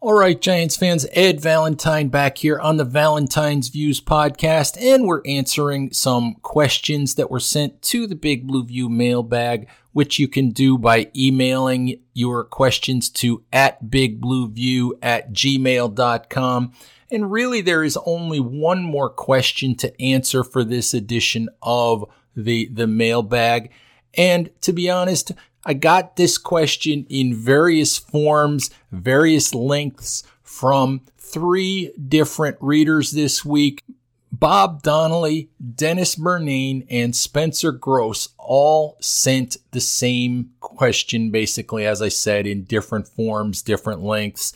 All 0.00 0.14
right, 0.14 0.40
Giants 0.40 0.76
fans, 0.76 1.08
Ed 1.10 1.40
Valentine 1.40 2.06
back 2.06 2.38
here 2.38 2.60
on 2.60 2.76
the 2.76 2.84
Valentine's 2.84 3.68
Views 3.68 4.00
podcast, 4.00 4.80
and 4.80 5.08
we're 5.08 5.26
answering 5.26 5.92
some 5.92 6.36
questions 6.36 7.16
that 7.16 7.32
were 7.32 7.40
sent 7.40 7.82
to 7.82 8.06
the 8.06 8.14
Big 8.14 8.46
Blue 8.46 8.64
View 8.64 8.88
mailbag, 8.88 9.68
which 9.92 10.20
you 10.20 10.28
can 10.28 10.50
do 10.50 10.78
by 10.78 11.10
emailing 11.16 12.00
your 12.14 12.44
questions 12.44 13.10
to 13.10 13.42
at 13.52 13.86
bigblueview 13.86 14.92
at 15.02 15.32
gmail.com. 15.32 16.72
And 17.10 17.32
really, 17.32 17.60
there 17.60 17.82
is 17.82 17.98
only 18.06 18.38
one 18.38 18.84
more 18.84 19.10
question 19.10 19.74
to 19.78 20.00
answer 20.00 20.44
for 20.44 20.62
this 20.62 20.94
edition 20.94 21.48
of 21.60 22.04
the, 22.36 22.68
the 22.72 22.86
mailbag. 22.86 23.72
And 24.14 24.50
to 24.60 24.72
be 24.72 24.88
honest, 24.88 25.32
I 25.68 25.74
got 25.74 26.16
this 26.16 26.38
question 26.38 27.04
in 27.10 27.34
various 27.34 27.98
forms, 27.98 28.70
various 28.90 29.54
lengths 29.54 30.22
from 30.42 31.02
three 31.18 31.92
different 32.08 32.56
readers 32.62 33.10
this 33.10 33.44
week. 33.44 33.84
Bob 34.32 34.82
Donnelly, 34.82 35.50
Dennis 35.74 36.14
Bernane, 36.14 36.86
and 36.88 37.14
Spencer 37.14 37.70
Gross 37.70 38.30
all 38.38 38.96
sent 39.00 39.58
the 39.72 39.80
same 39.82 40.52
question, 40.60 41.30
basically, 41.30 41.84
as 41.84 42.00
I 42.00 42.08
said, 42.08 42.46
in 42.46 42.64
different 42.64 43.06
forms, 43.06 43.60
different 43.60 44.02
lengths, 44.02 44.54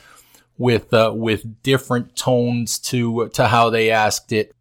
with 0.56 0.94
uh, 0.94 1.12
with 1.14 1.62
different 1.62 2.16
tones 2.16 2.78
to 2.78 3.28
to 3.34 3.48
how 3.48 3.68
they 3.68 3.90
asked 3.90 4.32
it. 4.32 4.54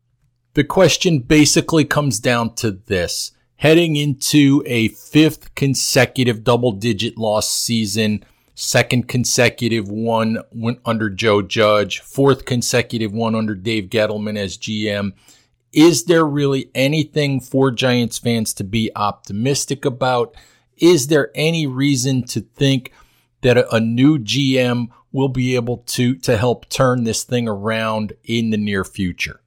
The 0.54 0.66
question 0.66 1.20
basically 1.20 1.86
comes 1.86 2.20
down 2.20 2.56
to 2.56 2.72
this: 2.72 3.32
heading 3.62 3.96
into 3.96 4.64
a 4.66 4.88
fifth 4.88 5.54
consecutive 5.54 6.44
double 6.44 6.72
digit 6.72 7.16
loss 7.16 7.48
season, 7.48 8.24
second 8.56 9.08
consecutive 9.08 9.88
one 9.88 10.40
under 10.84 11.12
Joe 11.12 11.44
Judge, 11.44 12.00
fourth 12.00 12.46
consecutive 12.46 13.14
one 13.14 13.36
under 13.36 13.54
Dave 13.54 13.86
Gettleman 13.86 14.36
as 14.36 14.58
GM. 14.58 15.12
Is 15.72 16.06
there 16.06 16.26
really 16.26 16.72
anything 16.74 17.40
for 17.40 17.70
Giants 17.70 18.18
fans 18.18 18.52
to 18.56 18.64
be 18.64 18.90
optimistic 18.96 19.86
about? 19.86 20.36
Is 20.78 21.06
there 21.06 21.30
any 21.36 21.68
reason 21.68 22.24
to 22.30 22.42
think 22.42 22.92
that 23.42 23.64
a, 23.72 23.80
new 23.80 24.18
GM 24.18 24.88
will 25.12 25.30
be 25.30 25.54
able 25.54 25.78
to, 25.78 26.16
to 26.16 26.36
help 26.36 26.68
turn 26.70 27.04
this 27.04 27.24
thing 27.24 27.48
around 27.48 28.14
in 28.24 28.50
the 28.50 28.58
near 28.58 28.84
future? 28.84 29.41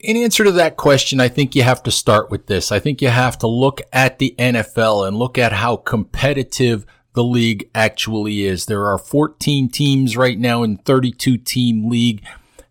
In 0.00 0.16
answer 0.16 0.44
to 0.44 0.52
that 0.52 0.76
question, 0.76 1.20
I 1.20 1.28
think 1.28 1.56
you 1.56 1.64
have 1.64 1.82
to 1.82 1.90
start 1.90 2.30
with 2.30 2.46
this. 2.46 2.70
I 2.70 2.78
think 2.78 3.02
you 3.02 3.08
have 3.08 3.36
to 3.38 3.48
look 3.48 3.80
at 3.92 4.18
the 4.18 4.34
NFL 4.38 5.06
and 5.06 5.16
look 5.16 5.36
at 5.38 5.52
how 5.52 5.76
competitive 5.76 6.86
the 7.14 7.24
league 7.24 7.68
actually 7.74 8.44
is. 8.44 8.66
There 8.66 8.86
are 8.86 8.98
14 8.98 9.68
teams 9.68 10.16
right 10.16 10.38
now 10.38 10.62
in 10.62 10.76
32 10.76 11.36
team 11.38 11.88
league 11.88 12.22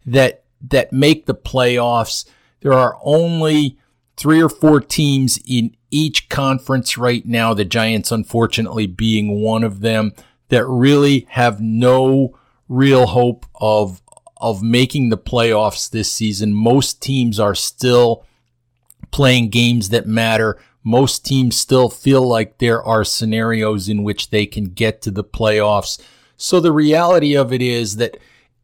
that 0.05 0.43
that 0.69 0.93
make 0.93 1.25
the 1.25 1.35
playoffs. 1.35 2.25
There 2.61 2.73
are 2.73 2.97
only 3.03 3.77
three 4.15 4.41
or 4.41 4.49
four 4.49 4.79
teams 4.79 5.37
in 5.45 5.75
each 5.91 6.29
conference 6.29 6.97
right 6.97 7.25
now, 7.25 7.53
the 7.53 7.65
Giants 7.65 8.11
unfortunately 8.11 8.87
being 8.87 9.41
one 9.41 9.65
of 9.65 9.81
them, 9.81 10.13
that 10.47 10.65
really 10.65 11.27
have 11.31 11.59
no 11.59 12.37
real 12.69 13.07
hope 13.07 13.45
of 13.55 14.01
of 14.39 14.63
making 14.63 15.09
the 15.09 15.17
playoffs 15.17 15.89
this 15.89 16.11
season. 16.11 16.53
Most 16.53 17.01
teams 17.01 17.39
are 17.39 17.55
still 17.55 18.25
playing 19.11 19.49
games 19.49 19.89
that 19.89 20.07
matter. 20.07 20.59
Most 20.83 21.25
teams 21.25 21.57
still 21.57 21.89
feel 21.89 22.27
like 22.27 22.57
there 22.57 22.81
are 22.83 23.03
scenarios 23.03 23.89
in 23.89 24.03
which 24.03 24.29
they 24.29 24.45
can 24.45 24.65
get 24.65 25.01
to 25.01 25.11
the 25.11 25.23
playoffs. 25.23 26.01
So 26.37 26.59
the 26.59 26.71
reality 26.71 27.35
of 27.35 27.51
it 27.51 27.61
is 27.61 27.97
that 27.97 28.17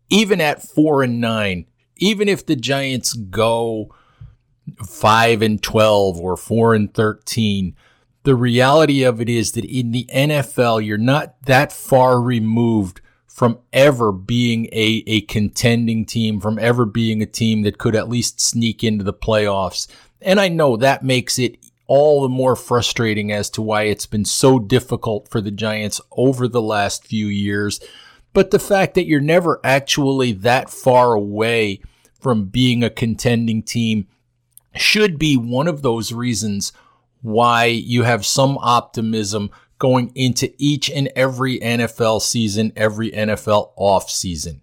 even 0.10 0.40
at 0.40 0.62
four 0.62 1.04
and 1.04 1.20
nine, 1.20 1.66
even 1.98 2.30
if 2.30 2.46
the 2.46 2.56
Giants 2.56 3.14
go 3.14 3.94
five 4.88 5.42
and 5.42 5.62
12 5.62 6.20
or 6.20 6.38
four 6.38 6.74
and 6.74 6.94
13, 6.94 7.76
the 8.24 8.36
reality 8.36 9.04
of 9.04 9.20
it 9.20 9.28
is 9.28 9.52
that 9.54 9.66
in 9.66 9.92
the 9.92 10.06
NFL, 10.14 10.86
you're 10.86 10.98
not 10.98 11.36
that 11.44 11.74
far 11.74 12.22
removed 12.22 13.02
from 13.34 13.58
ever 13.74 14.12
being 14.12 14.67
a, 14.67 15.04
a 15.08 15.22
contending 15.22 16.06
team, 16.06 16.39
from 16.39 16.60
ever 16.60 16.86
being 16.86 17.19
a 17.24 17.26
team 17.26 17.63
that 17.63 17.80
could 17.80 17.96
at 17.96 18.08
least 18.08 18.39
sneak 18.39 18.84
into 18.84 19.04
the 19.04 19.12
playoffs. 19.12 19.88
And 20.22 20.39
I 20.39 20.50
know 20.50 20.78
that 20.78 21.04
makes 21.04 21.39
it 21.39 21.58
all 21.88 22.22
the 22.22 22.30
more 22.30 22.56
frustrating 22.56 23.32
as 23.32 23.50
to 23.50 23.62
why 23.63 23.84
it's 23.84 24.06
been 24.06 24.24
so 24.24 24.60
difficult 24.60 25.28
for 25.28 25.41
the 25.41 25.50
Giants 25.50 26.00
over 26.12 26.48
the 26.48 26.62
last 26.62 27.08
few 27.08 27.26
years. 27.26 27.80
But 28.34 28.52
the 28.52 28.60
fact 28.60 28.93
that 28.93 29.08
you're 29.08 29.19
never 29.19 29.60
actually 29.63 30.34
that 30.34 30.69
far 30.69 31.13
away 31.13 31.82
from 32.22 32.46
being 32.46 32.84
a 32.84 32.89
contending 32.91 33.63
team 33.63 34.08
should 34.76 35.17
be 35.17 35.38
one 35.38 35.67
of 35.67 35.82
those 35.82 36.13
reasons 36.13 36.72
why 37.24 37.65
you 37.65 38.04
have 38.04 38.28
some 38.28 38.60
optimism 38.60 39.50
going 39.84 40.13
into 40.15 40.50
each 40.58 40.89
and 40.89 41.12
every 41.13 41.60
NFL 41.60 42.22
season, 42.22 42.72
every 42.74 43.12
NFL 43.12 43.74
off 43.76 44.10
season. 44.10 44.62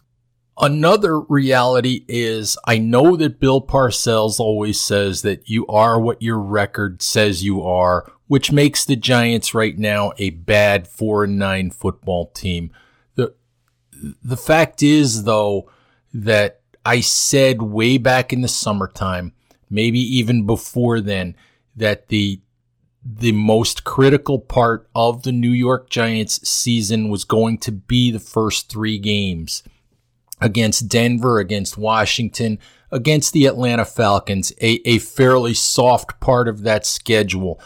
Another 0.59 1.21
reality 1.21 2.07
is 2.09 2.57
I 2.65 2.79
know 2.79 3.17
that 3.17 3.39
Bill 3.39 3.61
Parcells 3.61 4.41
always 4.41 4.81
says 4.81 5.21
that 5.21 5.47
you 5.47 5.67
are 5.67 6.01
what 6.01 6.23
your 6.23 6.39
record 6.39 7.03
says 7.03 7.45
you 7.45 7.63
are, 7.63 8.11
which 8.29 8.51
makes 8.51 8.87
the 8.87 8.97
Giants 8.97 9.53
right 9.53 9.77
now 9.77 10.13
a 10.17 10.31
bad 10.31 10.89
4 10.89 11.25
and 11.25 11.39
9 11.39 11.71
football 11.71 12.31
team. 12.31 12.73
The 13.17 13.35
the 14.25 14.39
fact 14.39 14.83
is 14.83 15.25
though 15.25 15.71
that 16.15 16.63
I 16.83 17.01
said 17.01 17.61
way 17.61 17.99
back 17.99 18.33
in 18.33 18.41
the 18.41 18.49
summertime, 18.49 19.35
maybe 19.69 20.01
even 20.01 20.47
before 20.47 21.03
then, 21.03 21.37
that 21.77 22.09
the 22.09 22.41
the 23.05 23.33
most 23.33 23.85
critical 23.85 24.39
part 24.39 24.89
of 24.95 25.23
the 25.23 25.33
New 25.33 25.51
York 25.51 25.89
Giants 25.89 26.47
season 26.49 27.09
was 27.09 27.25
going 27.25 27.59
to 27.59 27.73
be 27.73 28.11
the 28.11 28.21
first 28.21 28.69
three 28.69 28.99
games 28.99 29.63
against 30.41 30.89
Denver, 30.89 31.39
against 31.39 31.79
Washington, 31.79 32.59
against 32.91 33.33
the 33.33 33.47
Atlanta 33.47 33.85
Falcons, 33.85 34.53
a, 34.61 34.87
a 34.89 34.99
fairly 34.99 35.55
soft 35.55 36.21
part 36.21 36.49
of 36.49 36.63
that 36.63 36.85
schedule. 36.85 37.61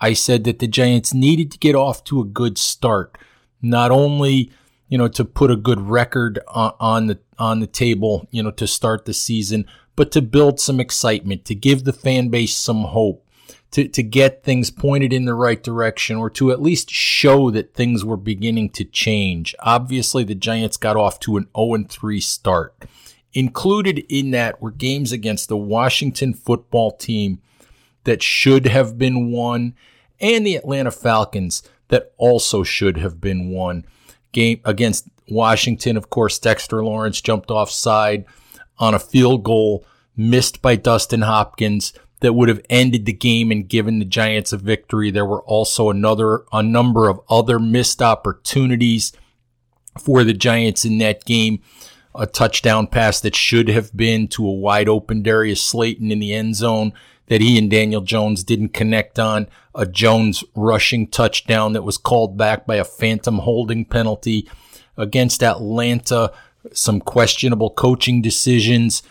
I 0.00 0.12
said 0.12 0.44
that 0.44 0.58
the 0.58 0.68
Giants 0.68 1.14
needed 1.14 1.50
to 1.52 1.58
get 1.58 1.74
off 1.74 2.04
to 2.04 2.20
a 2.20 2.24
good 2.24 2.58
start. 2.58 3.16
not 3.62 3.90
only 3.90 4.52
you 4.88 4.96
know 4.96 5.08
to 5.08 5.24
put 5.24 5.50
a 5.50 5.56
good 5.56 5.80
record 5.80 6.38
on, 6.48 6.74
on 6.78 7.06
the 7.06 7.18
on 7.38 7.60
the 7.60 7.66
table, 7.66 8.26
you 8.30 8.42
know, 8.42 8.50
to 8.52 8.66
start 8.66 9.04
the 9.04 9.14
season, 9.14 9.66
but 9.94 10.10
to 10.12 10.22
build 10.22 10.60
some 10.60 10.80
excitement, 10.80 11.44
to 11.44 11.54
give 11.54 11.84
the 11.84 11.92
fan 11.92 12.28
base 12.28 12.56
some 12.56 12.84
hope 12.84 13.25
to, 13.72 13.88
to 13.88 14.02
get 14.02 14.42
things 14.42 14.70
pointed 14.70 15.12
in 15.12 15.24
the 15.24 15.34
right 15.34 15.62
direction 15.62 16.16
or 16.16 16.30
to 16.30 16.50
at 16.50 16.62
least 16.62 16.90
show 16.90 17.50
that 17.50 17.74
things 17.74 18.04
were 18.04 18.16
beginning 18.16 18.70
to 18.70 18.84
change. 18.84 19.54
Obviously, 19.60 20.24
the 20.24 20.34
Giants 20.34 20.76
got 20.76 20.96
off 20.96 21.20
to 21.20 21.36
an 21.36 21.48
0 21.56 21.84
3 21.88 22.20
start. 22.20 22.84
Included 23.32 23.98
in 24.08 24.30
that 24.30 24.62
were 24.62 24.70
games 24.70 25.12
against 25.12 25.48
the 25.48 25.58
Washington 25.58 26.32
football 26.32 26.92
team 26.92 27.40
that 28.04 28.22
should 28.22 28.66
have 28.66 28.96
been 28.96 29.30
won 29.30 29.74
and 30.20 30.46
the 30.46 30.56
Atlanta 30.56 30.90
Falcons 30.90 31.62
that 31.88 32.12
also 32.16 32.62
should 32.62 32.96
have 32.96 33.20
been 33.20 33.50
won. 33.50 33.84
Game 34.32 34.60
against 34.64 35.08
Washington, 35.28 35.96
of 35.96 36.08
course, 36.08 36.38
Dexter 36.38 36.84
Lawrence 36.84 37.20
jumped 37.20 37.50
offside 37.50 38.24
on 38.78 38.94
a 38.94 38.98
field 38.98 39.44
goal 39.44 39.84
missed 40.16 40.62
by 40.62 40.76
Dustin 40.76 41.22
Hopkins 41.22 41.92
that 42.20 42.32
would 42.32 42.48
have 42.48 42.62
ended 42.70 43.04
the 43.04 43.12
game 43.12 43.50
and 43.50 43.68
given 43.68 43.98
the 43.98 44.04
Giants 44.04 44.52
a 44.52 44.56
victory. 44.56 45.10
There 45.10 45.26
were 45.26 45.42
also 45.42 45.90
another 45.90 46.44
a 46.52 46.62
number 46.62 47.08
of 47.08 47.20
other 47.28 47.58
missed 47.58 48.00
opportunities 48.00 49.12
for 50.00 50.24
the 50.24 50.32
Giants 50.32 50.84
in 50.84 50.98
that 50.98 51.24
game. 51.24 51.60
A 52.14 52.26
touchdown 52.26 52.86
pass 52.86 53.20
that 53.20 53.36
should 53.36 53.68
have 53.68 53.94
been 53.94 54.28
to 54.28 54.46
a 54.46 54.52
wide 54.52 54.88
open 54.88 55.22
Darius 55.22 55.62
Slayton 55.62 56.10
in 56.10 56.18
the 56.18 56.32
end 56.32 56.56
zone 56.56 56.92
that 57.26 57.42
he 57.42 57.58
and 57.58 57.70
Daniel 57.70 58.00
Jones 58.00 58.42
didn't 58.42 58.70
connect 58.70 59.18
on. 59.18 59.48
A 59.74 59.84
Jones 59.84 60.42
rushing 60.54 61.08
touchdown 61.08 61.74
that 61.74 61.82
was 61.82 61.98
called 61.98 62.38
back 62.38 62.66
by 62.66 62.76
a 62.76 62.84
phantom 62.84 63.40
holding 63.40 63.84
penalty 63.84 64.48
against 64.96 65.42
Atlanta. 65.42 66.32
Some 66.72 67.00
questionable 67.00 67.70
coaching 67.70 68.22
decisions 68.22 69.02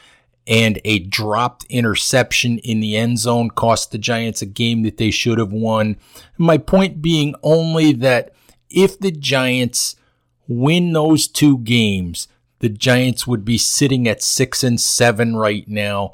and 0.47 0.79
a 0.85 0.99
dropped 0.99 1.65
interception 1.69 2.59
in 2.59 2.79
the 2.79 2.95
end 2.95 3.19
zone 3.19 3.49
cost 3.49 3.91
the 3.91 3.97
Giants 3.97 4.41
a 4.41 4.45
game 4.45 4.83
that 4.83 4.97
they 4.97 5.11
should 5.11 5.39
have 5.39 5.51
won. 5.51 5.97
My 6.37 6.57
point 6.57 7.01
being 7.01 7.35
only 7.41 7.93
that 7.93 8.33
if 8.69 8.99
the 8.99 9.11
Giants 9.11 9.95
win 10.47 10.93
those 10.93 11.27
two 11.27 11.57
games, 11.59 12.27
the 12.59 12.69
Giants 12.69 13.25
would 13.25 13.43
be 13.43 13.57
sitting 13.57 14.07
at 14.07 14.21
six 14.21 14.63
and 14.63 14.79
seven 14.79 15.35
right 15.35 15.67
now. 15.67 16.13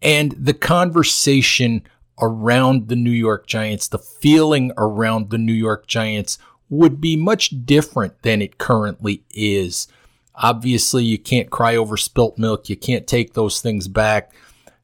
And 0.00 0.32
the 0.32 0.54
conversation 0.54 1.82
around 2.20 2.88
the 2.88 2.96
New 2.96 3.10
York 3.10 3.46
Giants, 3.46 3.88
the 3.88 3.98
feeling 3.98 4.72
around 4.76 5.30
the 5.30 5.38
New 5.38 5.52
York 5.52 5.86
Giants 5.86 6.38
would 6.70 7.00
be 7.00 7.16
much 7.16 7.66
different 7.66 8.22
than 8.22 8.40
it 8.40 8.58
currently 8.58 9.22
is. 9.30 9.88
Obviously, 10.36 11.04
you 11.04 11.18
can't 11.18 11.50
cry 11.50 11.76
over 11.76 11.96
spilt 11.96 12.38
milk. 12.38 12.68
You 12.68 12.76
can't 12.76 13.06
take 13.06 13.34
those 13.34 13.60
things 13.60 13.88
back. 13.88 14.32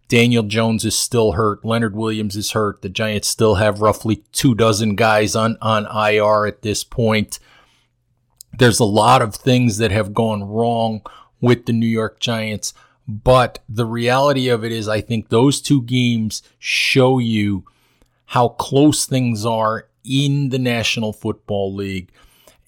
Daniel 0.09 0.43
Jones 0.43 0.85
is 0.85 0.97
still 0.97 1.33
hurt. 1.33 1.65
Leonard 1.65 1.95
Williams 1.95 2.35
is 2.37 2.51
hurt. 2.51 2.83
The 2.83 2.89
Giants 2.89 3.29
still 3.29 3.57
have 3.57 3.81
roughly 3.81 4.25
two 4.33 4.55
dozen 4.55 4.97
guys 4.97 5.37
on, 5.37 5.57
on 5.63 5.87
IR 5.87 6.47
at 6.47 6.63
this 6.63 6.83
point. 6.83 7.39
There's 8.59 8.81
a 8.81 8.85
lot 8.85 9.23
of 9.23 9.35
things 9.35 9.79
that 9.79 9.93
have 9.93 10.13
gone 10.13 10.43
wrong 10.43 11.03
with 11.41 11.67
the 11.67 11.73
New 11.73 11.87
York 11.87 12.19
Giants. 12.21 12.75
But 13.07 13.61
the 13.69 13.87
reality 13.87 14.49
of 14.49 14.65
it 14.65 14.73
is, 14.73 14.89
I 14.89 15.01
think 15.01 15.29
those 15.29 15.61
two 15.61 15.83
games 15.83 16.43
show 16.59 17.19
you 17.19 17.65
how 18.27 18.49
close 18.49 19.07
things 19.07 19.47
are 19.47 19.89
in 20.05 20.51
the 20.51 20.59
National 20.59 21.13
Football 21.13 21.75
League 21.75 22.11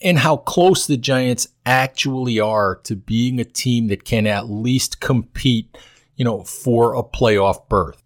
and 0.02 0.18
how 0.18 0.36
close 0.36 0.86
the 0.86 0.96
Giants 0.96 1.48
actually 1.64 2.40
are 2.40 2.76
to 2.84 2.96
being 2.96 3.38
a 3.40 3.44
team 3.44 3.88
that 3.88 4.04
can 4.04 4.26
at 4.26 4.50
least 4.50 5.00
compete, 5.00 5.76
you 6.16 6.24
know, 6.24 6.42
for 6.42 6.94
a 6.94 7.02
playoff 7.02 7.68
berth. 7.68 8.02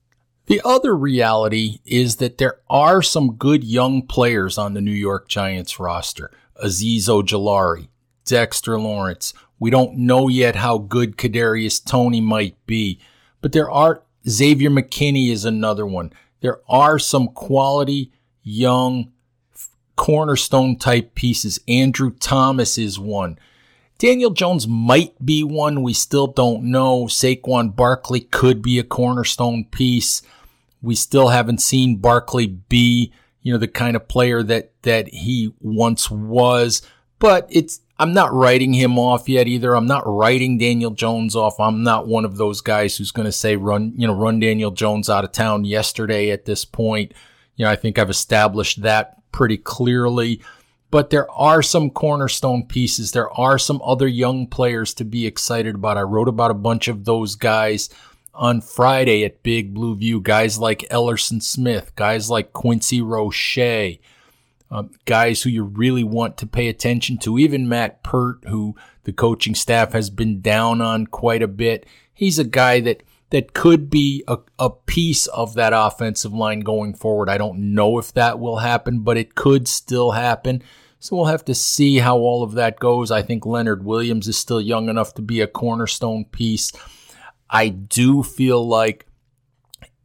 The 0.47 0.61
other 0.65 0.97
reality 0.97 1.81
is 1.85 2.17
that 2.17 2.39
there 2.39 2.61
are 2.71 3.03
some 3.03 3.35
good 3.35 3.65
young 3.65 4.03
players 4.03 4.59
on 4.59 4.75
the 4.75 4.81
New 4.81 4.93
York 4.93 5.29
Giants 5.29 5.81
roster. 5.81 6.31
Azeez 6.65 7.09
Ojulari, 7.09 7.89
Dexter 8.25 8.79
Lawrence. 8.79 9.35
We 9.59 9.71
don't 9.71 9.99
know 9.99 10.29
yet 10.29 10.57
how 10.57 10.79
good 10.79 11.17
Kadarius 11.17 11.85
Toney 11.85 12.21
might 12.21 12.57
be, 12.67 13.01
but 13.41 13.53
there 13.53 13.71
are 13.71 14.03
Xavier 14.29 14.71
McKinney 14.71 15.31
is 15.31 15.45
another 15.45 15.87
one. 15.87 16.13
There 16.41 16.61
are 16.69 16.99
some 16.99 17.29
quality 17.29 18.13
young 18.43 19.13
cornerstone 19.97 20.77
type 20.77 21.15
pieces. 21.15 21.59
Andrew 21.67 22.11
Thomas 22.11 22.79
is 22.79 22.99
one. 22.99 23.39
Daniel 23.99 24.31
Jones 24.31 24.69
might 24.69 25.15
be 25.25 25.43
one. 25.43 25.83
We 25.83 25.95
still 25.95 26.27
don't 26.27 26.65
know. 26.65 27.07
Saquon 27.07 27.75
Barkley 27.75 28.21
could 28.21 28.61
be 28.61 28.79
a 28.79 28.85
cornerstone 28.85 29.65
piece. 29.65 30.23
We 30.83 30.95
still 30.95 31.29
haven't 31.29 31.63
seen 31.63 31.97
Barkley 31.97 32.47
be, 32.47 33.13
you 33.43 33.53
know, 33.53 33.59
the 33.59 33.69
kind 33.69 33.97
of 33.97 34.07
player 34.07 34.43
that, 34.43 34.73
that 34.83 35.09
he 35.09 35.55
once 35.61 36.11
was, 36.11 36.83
but 37.19 37.47
it's, 37.51 37.81
I'm 37.99 38.13
not 38.13 38.35
writing 38.35 38.75
him 38.75 38.99
off 38.99 39.27
yet 39.27 39.49
either. 39.49 39.75
I'm 39.75 39.87
not 39.87 40.07
writing 40.07 40.59
Daniel 40.59 40.91
Jones 40.91 41.35
off. 41.35 41.59
I'm 41.59 41.83
not 41.83 42.07
one 42.07 42.27
of 42.27 42.37
those 42.37 42.61
guys 42.61 42.97
who's 42.97 43.11
going 43.11 43.25
to 43.25 43.33
say 43.33 43.57
run, 43.57 43.95
you 43.97 44.07
know, 44.07 44.15
run 44.15 44.39
Daniel 44.39 44.71
Jones 44.71 45.09
out 45.09 45.25
of 45.25 45.33
town 45.33 45.65
yesterday 45.65 46.31
at 46.31 46.45
this 46.45 46.67
point. 46.67 47.15
You 47.57 47.65
know, 47.65 47.71
I 47.71 47.77
think 47.77 47.99
I've 47.99 48.11
established 48.11 48.83
that 48.83 49.17
pretty 49.37 49.59
clearly. 49.59 50.41
But 50.91 51.11
there 51.11 51.31
are 51.31 51.63
some 51.63 51.91
cornerstone 51.91 52.63
pieces. 52.67 53.13
There 53.13 53.31
are 53.39 53.59
some 53.59 53.83
other 53.85 54.09
young 54.09 54.47
players 54.47 54.95
to 54.95 55.05
be 55.05 55.27
excited 55.27 55.75
about. 55.75 55.99
I 55.99 56.03
wrote 56.03 56.29
about 56.29 56.51
a 56.51 56.55
bunch 56.55 56.89
of 56.89 57.05
those 57.05 57.35
guys 57.35 57.91
on 58.33 58.63
Friday 58.63 59.25
at 59.27 59.43
Big 59.43 59.75
Blue 59.75 59.95
View. 59.95 60.23
Guys 60.23 60.59
like 60.59 60.89
Ellerson 60.91 61.43
Smith, 61.43 61.95
guys 61.97 62.31
like 62.31 62.55
Quincy 62.55 63.03
Roche, 63.03 63.99
um, 64.71 64.91
guys 65.05 65.43
who 65.43 65.51
you 65.51 65.65
really 65.65 66.05
want 66.05 66.39
to 66.39 66.47
pay 66.47 66.69
attention 66.69 67.19
to. 67.19 67.39
Even 67.39 67.69
Matt 67.69 68.03
Peart, 68.03 68.39
who 68.49 68.75
the 69.05 69.13
coaching 69.13 69.55
staff 69.55 69.93
has 69.93 70.09
been 70.09 70.41
down 70.41 70.81
on 70.81 71.07
quite 71.07 71.43
a 71.43 71.49
bit. 71.49 71.85
He's 72.15 72.39
a 72.39 72.45
guy 72.45 72.81
that 72.81 73.03
that 73.31 73.55
could 73.55 73.91
be 73.91 74.23
a, 74.29 74.39
a 74.59 74.71
piece 74.71 75.27
of 75.29 75.55
that 75.55 75.73
offensive 75.75 76.33
line 76.33 76.61
going 76.61 76.95
forward. 76.95 77.29
I 77.29 77.39
don't 77.39 77.75
know 77.75 77.99
if 77.99 78.13
that 78.15 78.39
will 78.39 78.59
happen, 78.59 79.01
but 79.01 79.17
it 79.17 79.35
could 79.35 79.67
still 79.67 80.13
happen. 80.13 80.63
So 80.99 81.17
we'll 81.17 81.27
have 81.27 81.45
to 81.47 81.55
see 81.55 81.99
how 81.99 82.19
all 82.19 82.43
of 82.43 82.53
that 82.53 82.79
goes. 82.79 83.11
I 83.11 83.23
think 83.23 83.45
Leonard 83.45 83.85
Williams 83.85 84.29
is 84.29 84.39
still 84.39 84.61
young 84.61 84.89
enough 84.89 85.15
to 85.15 85.23
be 85.23 85.41
a 85.41 85.47
cornerstone 85.47 86.25
piece. 86.25 86.73
I 87.51 87.69
do 87.69 88.23
feel 88.23 88.67
like 88.67 89.07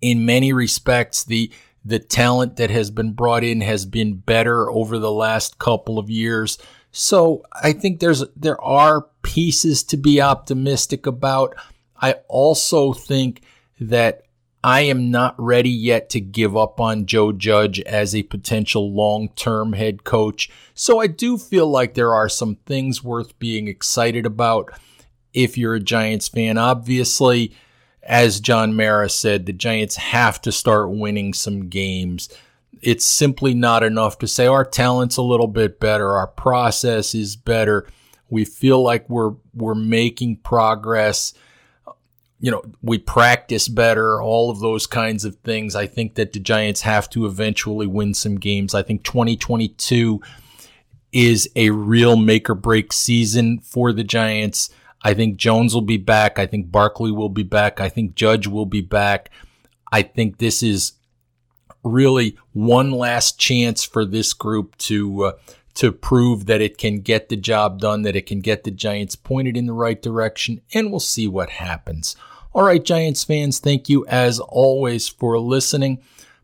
in 0.02 0.26
many 0.26 0.52
respects 0.52 1.24
the 1.24 1.52
the 1.84 2.00
talent 2.00 2.58
that 2.58 2.70
has 2.70 2.92
been 2.92 3.14
brought 3.14 3.44
in 3.44 3.62
has 3.62 3.86
been 3.86 4.14
better 4.14 4.70
over 4.70 5.00
the 5.00 5.12
last 5.12 5.58
couple 5.58 5.98
of 5.98 6.12
years. 6.12 6.60
So 6.92 7.44
I 7.64 7.74
think 7.74 8.00
there's 8.00 8.24
there 8.36 8.62
are 8.62 9.08
pieces 9.24 9.84
to 9.86 9.98
be 9.98 10.22
optimistic 10.22 11.06
about. 11.06 11.56
I 12.02 12.14
also 12.28 12.94
think 12.94 13.42
that 13.80 14.24
I 14.64 14.82
am 14.82 15.10
not 15.10 15.36
ready 15.40 15.72
yet 15.72 16.10
to 16.12 16.22
give 16.22 16.56
up 16.56 16.80
on 16.80 17.08
Joe 17.08 17.32
Judge 17.32 17.80
as 17.82 18.14
a 18.14 18.24
potential 18.24 18.94
long 18.94 19.30
term 19.30 19.74
head 19.74 20.04
coach. 20.04 20.50
So 20.76 21.00
I 21.00 21.08
do 21.08 21.38
feel 21.38 21.68
like 21.68 21.94
there 21.94 22.14
are 22.14 22.30
some 22.30 22.56
things 22.66 23.04
worth 23.04 23.38
being 23.40 23.68
excited 23.68 24.26
about 24.26 24.72
if 25.34 25.58
you're 25.58 25.76
a 25.76 25.80
Giants 25.80 26.28
fan. 26.28 26.58
Obviously, 26.58 27.56
as 28.04 28.40
John 28.40 28.76
Mara 28.76 29.10
said, 29.10 29.46
the 29.46 29.54
Giants 29.54 29.96
have 29.96 30.42
to 30.42 30.52
start 30.52 30.92
winning 30.92 31.34
some 31.34 31.70
games. 31.70 32.30
It's 32.82 33.06
simply 33.06 33.54
not 33.54 33.84
enough 33.84 34.20
to 34.20 34.28
say 34.28 34.48
our 34.48 34.66
talent's 34.66 35.18
a 35.18 35.22
little 35.24 35.48
bit 35.48 35.80
better, 35.80 36.12
our 36.12 36.28
process 36.28 37.16
is 37.16 37.36
better. 37.36 37.88
We 38.30 38.46
feel 38.46 38.82
like 38.82 39.10
we're 39.10 39.34
we're 39.54 39.76
making 39.76 40.38
progress 40.38 41.34
you 42.42 42.50
know, 42.50 42.64
we 42.82 42.98
practice 42.98 43.68
better, 43.68 44.20
all 44.20 44.50
of 44.50 44.60
those 44.60 44.88
kinds 44.88 45.24
of 45.24 45.36
things. 45.38 45.76
I 45.76 45.86
think 45.86 46.16
that 46.16 46.34
the 46.34 46.40
Giants 46.40 46.82
have 46.82 47.08
to 47.12 47.28
eventually 47.28 47.86
win 47.86 48.16
some 48.16 48.40
games. 48.40 48.74
I 48.74 48.82
think 48.82 49.04
2022 49.04 50.20
is 51.12 51.48
a 51.56 51.70
real 51.70 52.16
make 52.16 52.50
or 52.50 52.56
break 52.56 52.92
season 52.94 53.60
for 53.60 53.94
the 53.94 54.04
Giants. 54.04 54.72
I 55.04 55.14
think 55.14 55.38
Jones 55.38 55.76
will 55.76 55.82
be 55.82 55.98
back. 55.98 56.40
I 56.40 56.48
think 56.48 56.72
Barkley 56.72 57.12
will 57.12 57.30
be 57.30 57.44
back. 57.44 57.80
I 57.80 57.90
think 57.90 58.16
Judge 58.16 58.48
will 58.48 58.66
be 58.66 58.82
back. 58.82 59.30
I 59.92 60.02
think 60.02 60.40
this 60.40 60.64
is 60.64 60.94
really 61.84 62.38
one 62.54 62.92
last 62.92 63.40
chance 63.40 63.84
for 63.84 64.04
this 64.04 64.34
group 64.34 64.78
to 64.78 65.26
uh, 65.26 65.32
to 65.76 65.92
prove 65.92 66.48
that 66.48 66.62
it 66.62 66.78
can 66.78 67.02
get 67.02 67.30
the 67.30 67.36
job 67.38 67.80
done, 67.80 68.02
that 68.02 68.16
it 68.16 68.26
can 68.26 68.42
get 68.42 68.64
the 68.64 68.72
Giants 68.72 69.16
pointed 69.16 69.56
in 69.56 69.68
the 69.68 69.74
right 69.74 70.02
direction, 70.02 70.62
and 70.74 70.90
we'll 70.90 71.00
see 71.00 71.28
what 71.28 71.50
happens. 71.50 72.16
All 72.54 72.64
right, 72.64 72.84
Giants 72.84 73.24
fans, 73.24 73.60
thank 73.60 73.88
you 73.88 74.06
as 74.08 74.40
always 74.40 75.08
for 75.08 75.40
listening. 75.40 76.02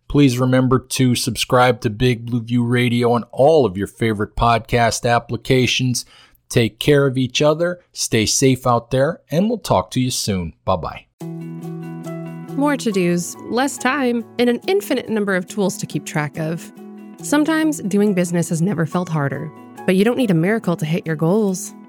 Please 0.07 0.39
remember 0.39 0.79
to 0.79 1.15
subscribe 1.15 1.81
to 1.81 1.89
Big 1.89 2.25
Blue 2.25 2.41
View 2.41 2.63
Radio 2.63 3.11
on 3.11 3.23
all 3.33 3.65
of 3.65 3.75
your 3.75 3.87
favorite 3.87 4.37
podcast 4.37 5.09
applications. 5.09 6.05
Take 6.47 6.79
care 6.79 7.07
of 7.07 7.17
each 7.17 7.41
other, 7.41 7.81
stay 7.91 8.25
safe 8.25 8.65
out 8.65 8.89
there, 8.89 9.19
and 9.29 9.49
we'll 9.49 9.57
talk 9.57 9.91
to 9.91 9.99
you 9.99 10.09
soon. 10.09 10.53
Bye 10.63 10.77
bye. 10.77 11.05
More 12.55 12.77
to 12.77 12.91
dos, 12.91 13.35
less 13.49 13.77
time, 13.77 14.23
and 14.39 14.49
an 14.49 14.61
infinite 14.65 15.09
number 15.09 15.35
of 15.35 15.45
tools 15.45 15.75
to 15.77 15.85
keep 15.85 16.05
track 16.05 16.39
of. 16.39 16.71
Sometimes 17.21 17.81
doing 17.81 18.13
business 18.13 18.47
has 18.47 18.61
never 18.61 18.85
felt 18.85 19.09
harder, 19.09 19.51
but 19.85 19.97
you 19.97 20.05
don't 20.05 20.17
need 20.17 20.31
a 20.31 20.35
miracle 20.35 20.77
to 20.77 20.85
hit 20.85 21.05
your 21.05 21.17
goals. 21.17 21.73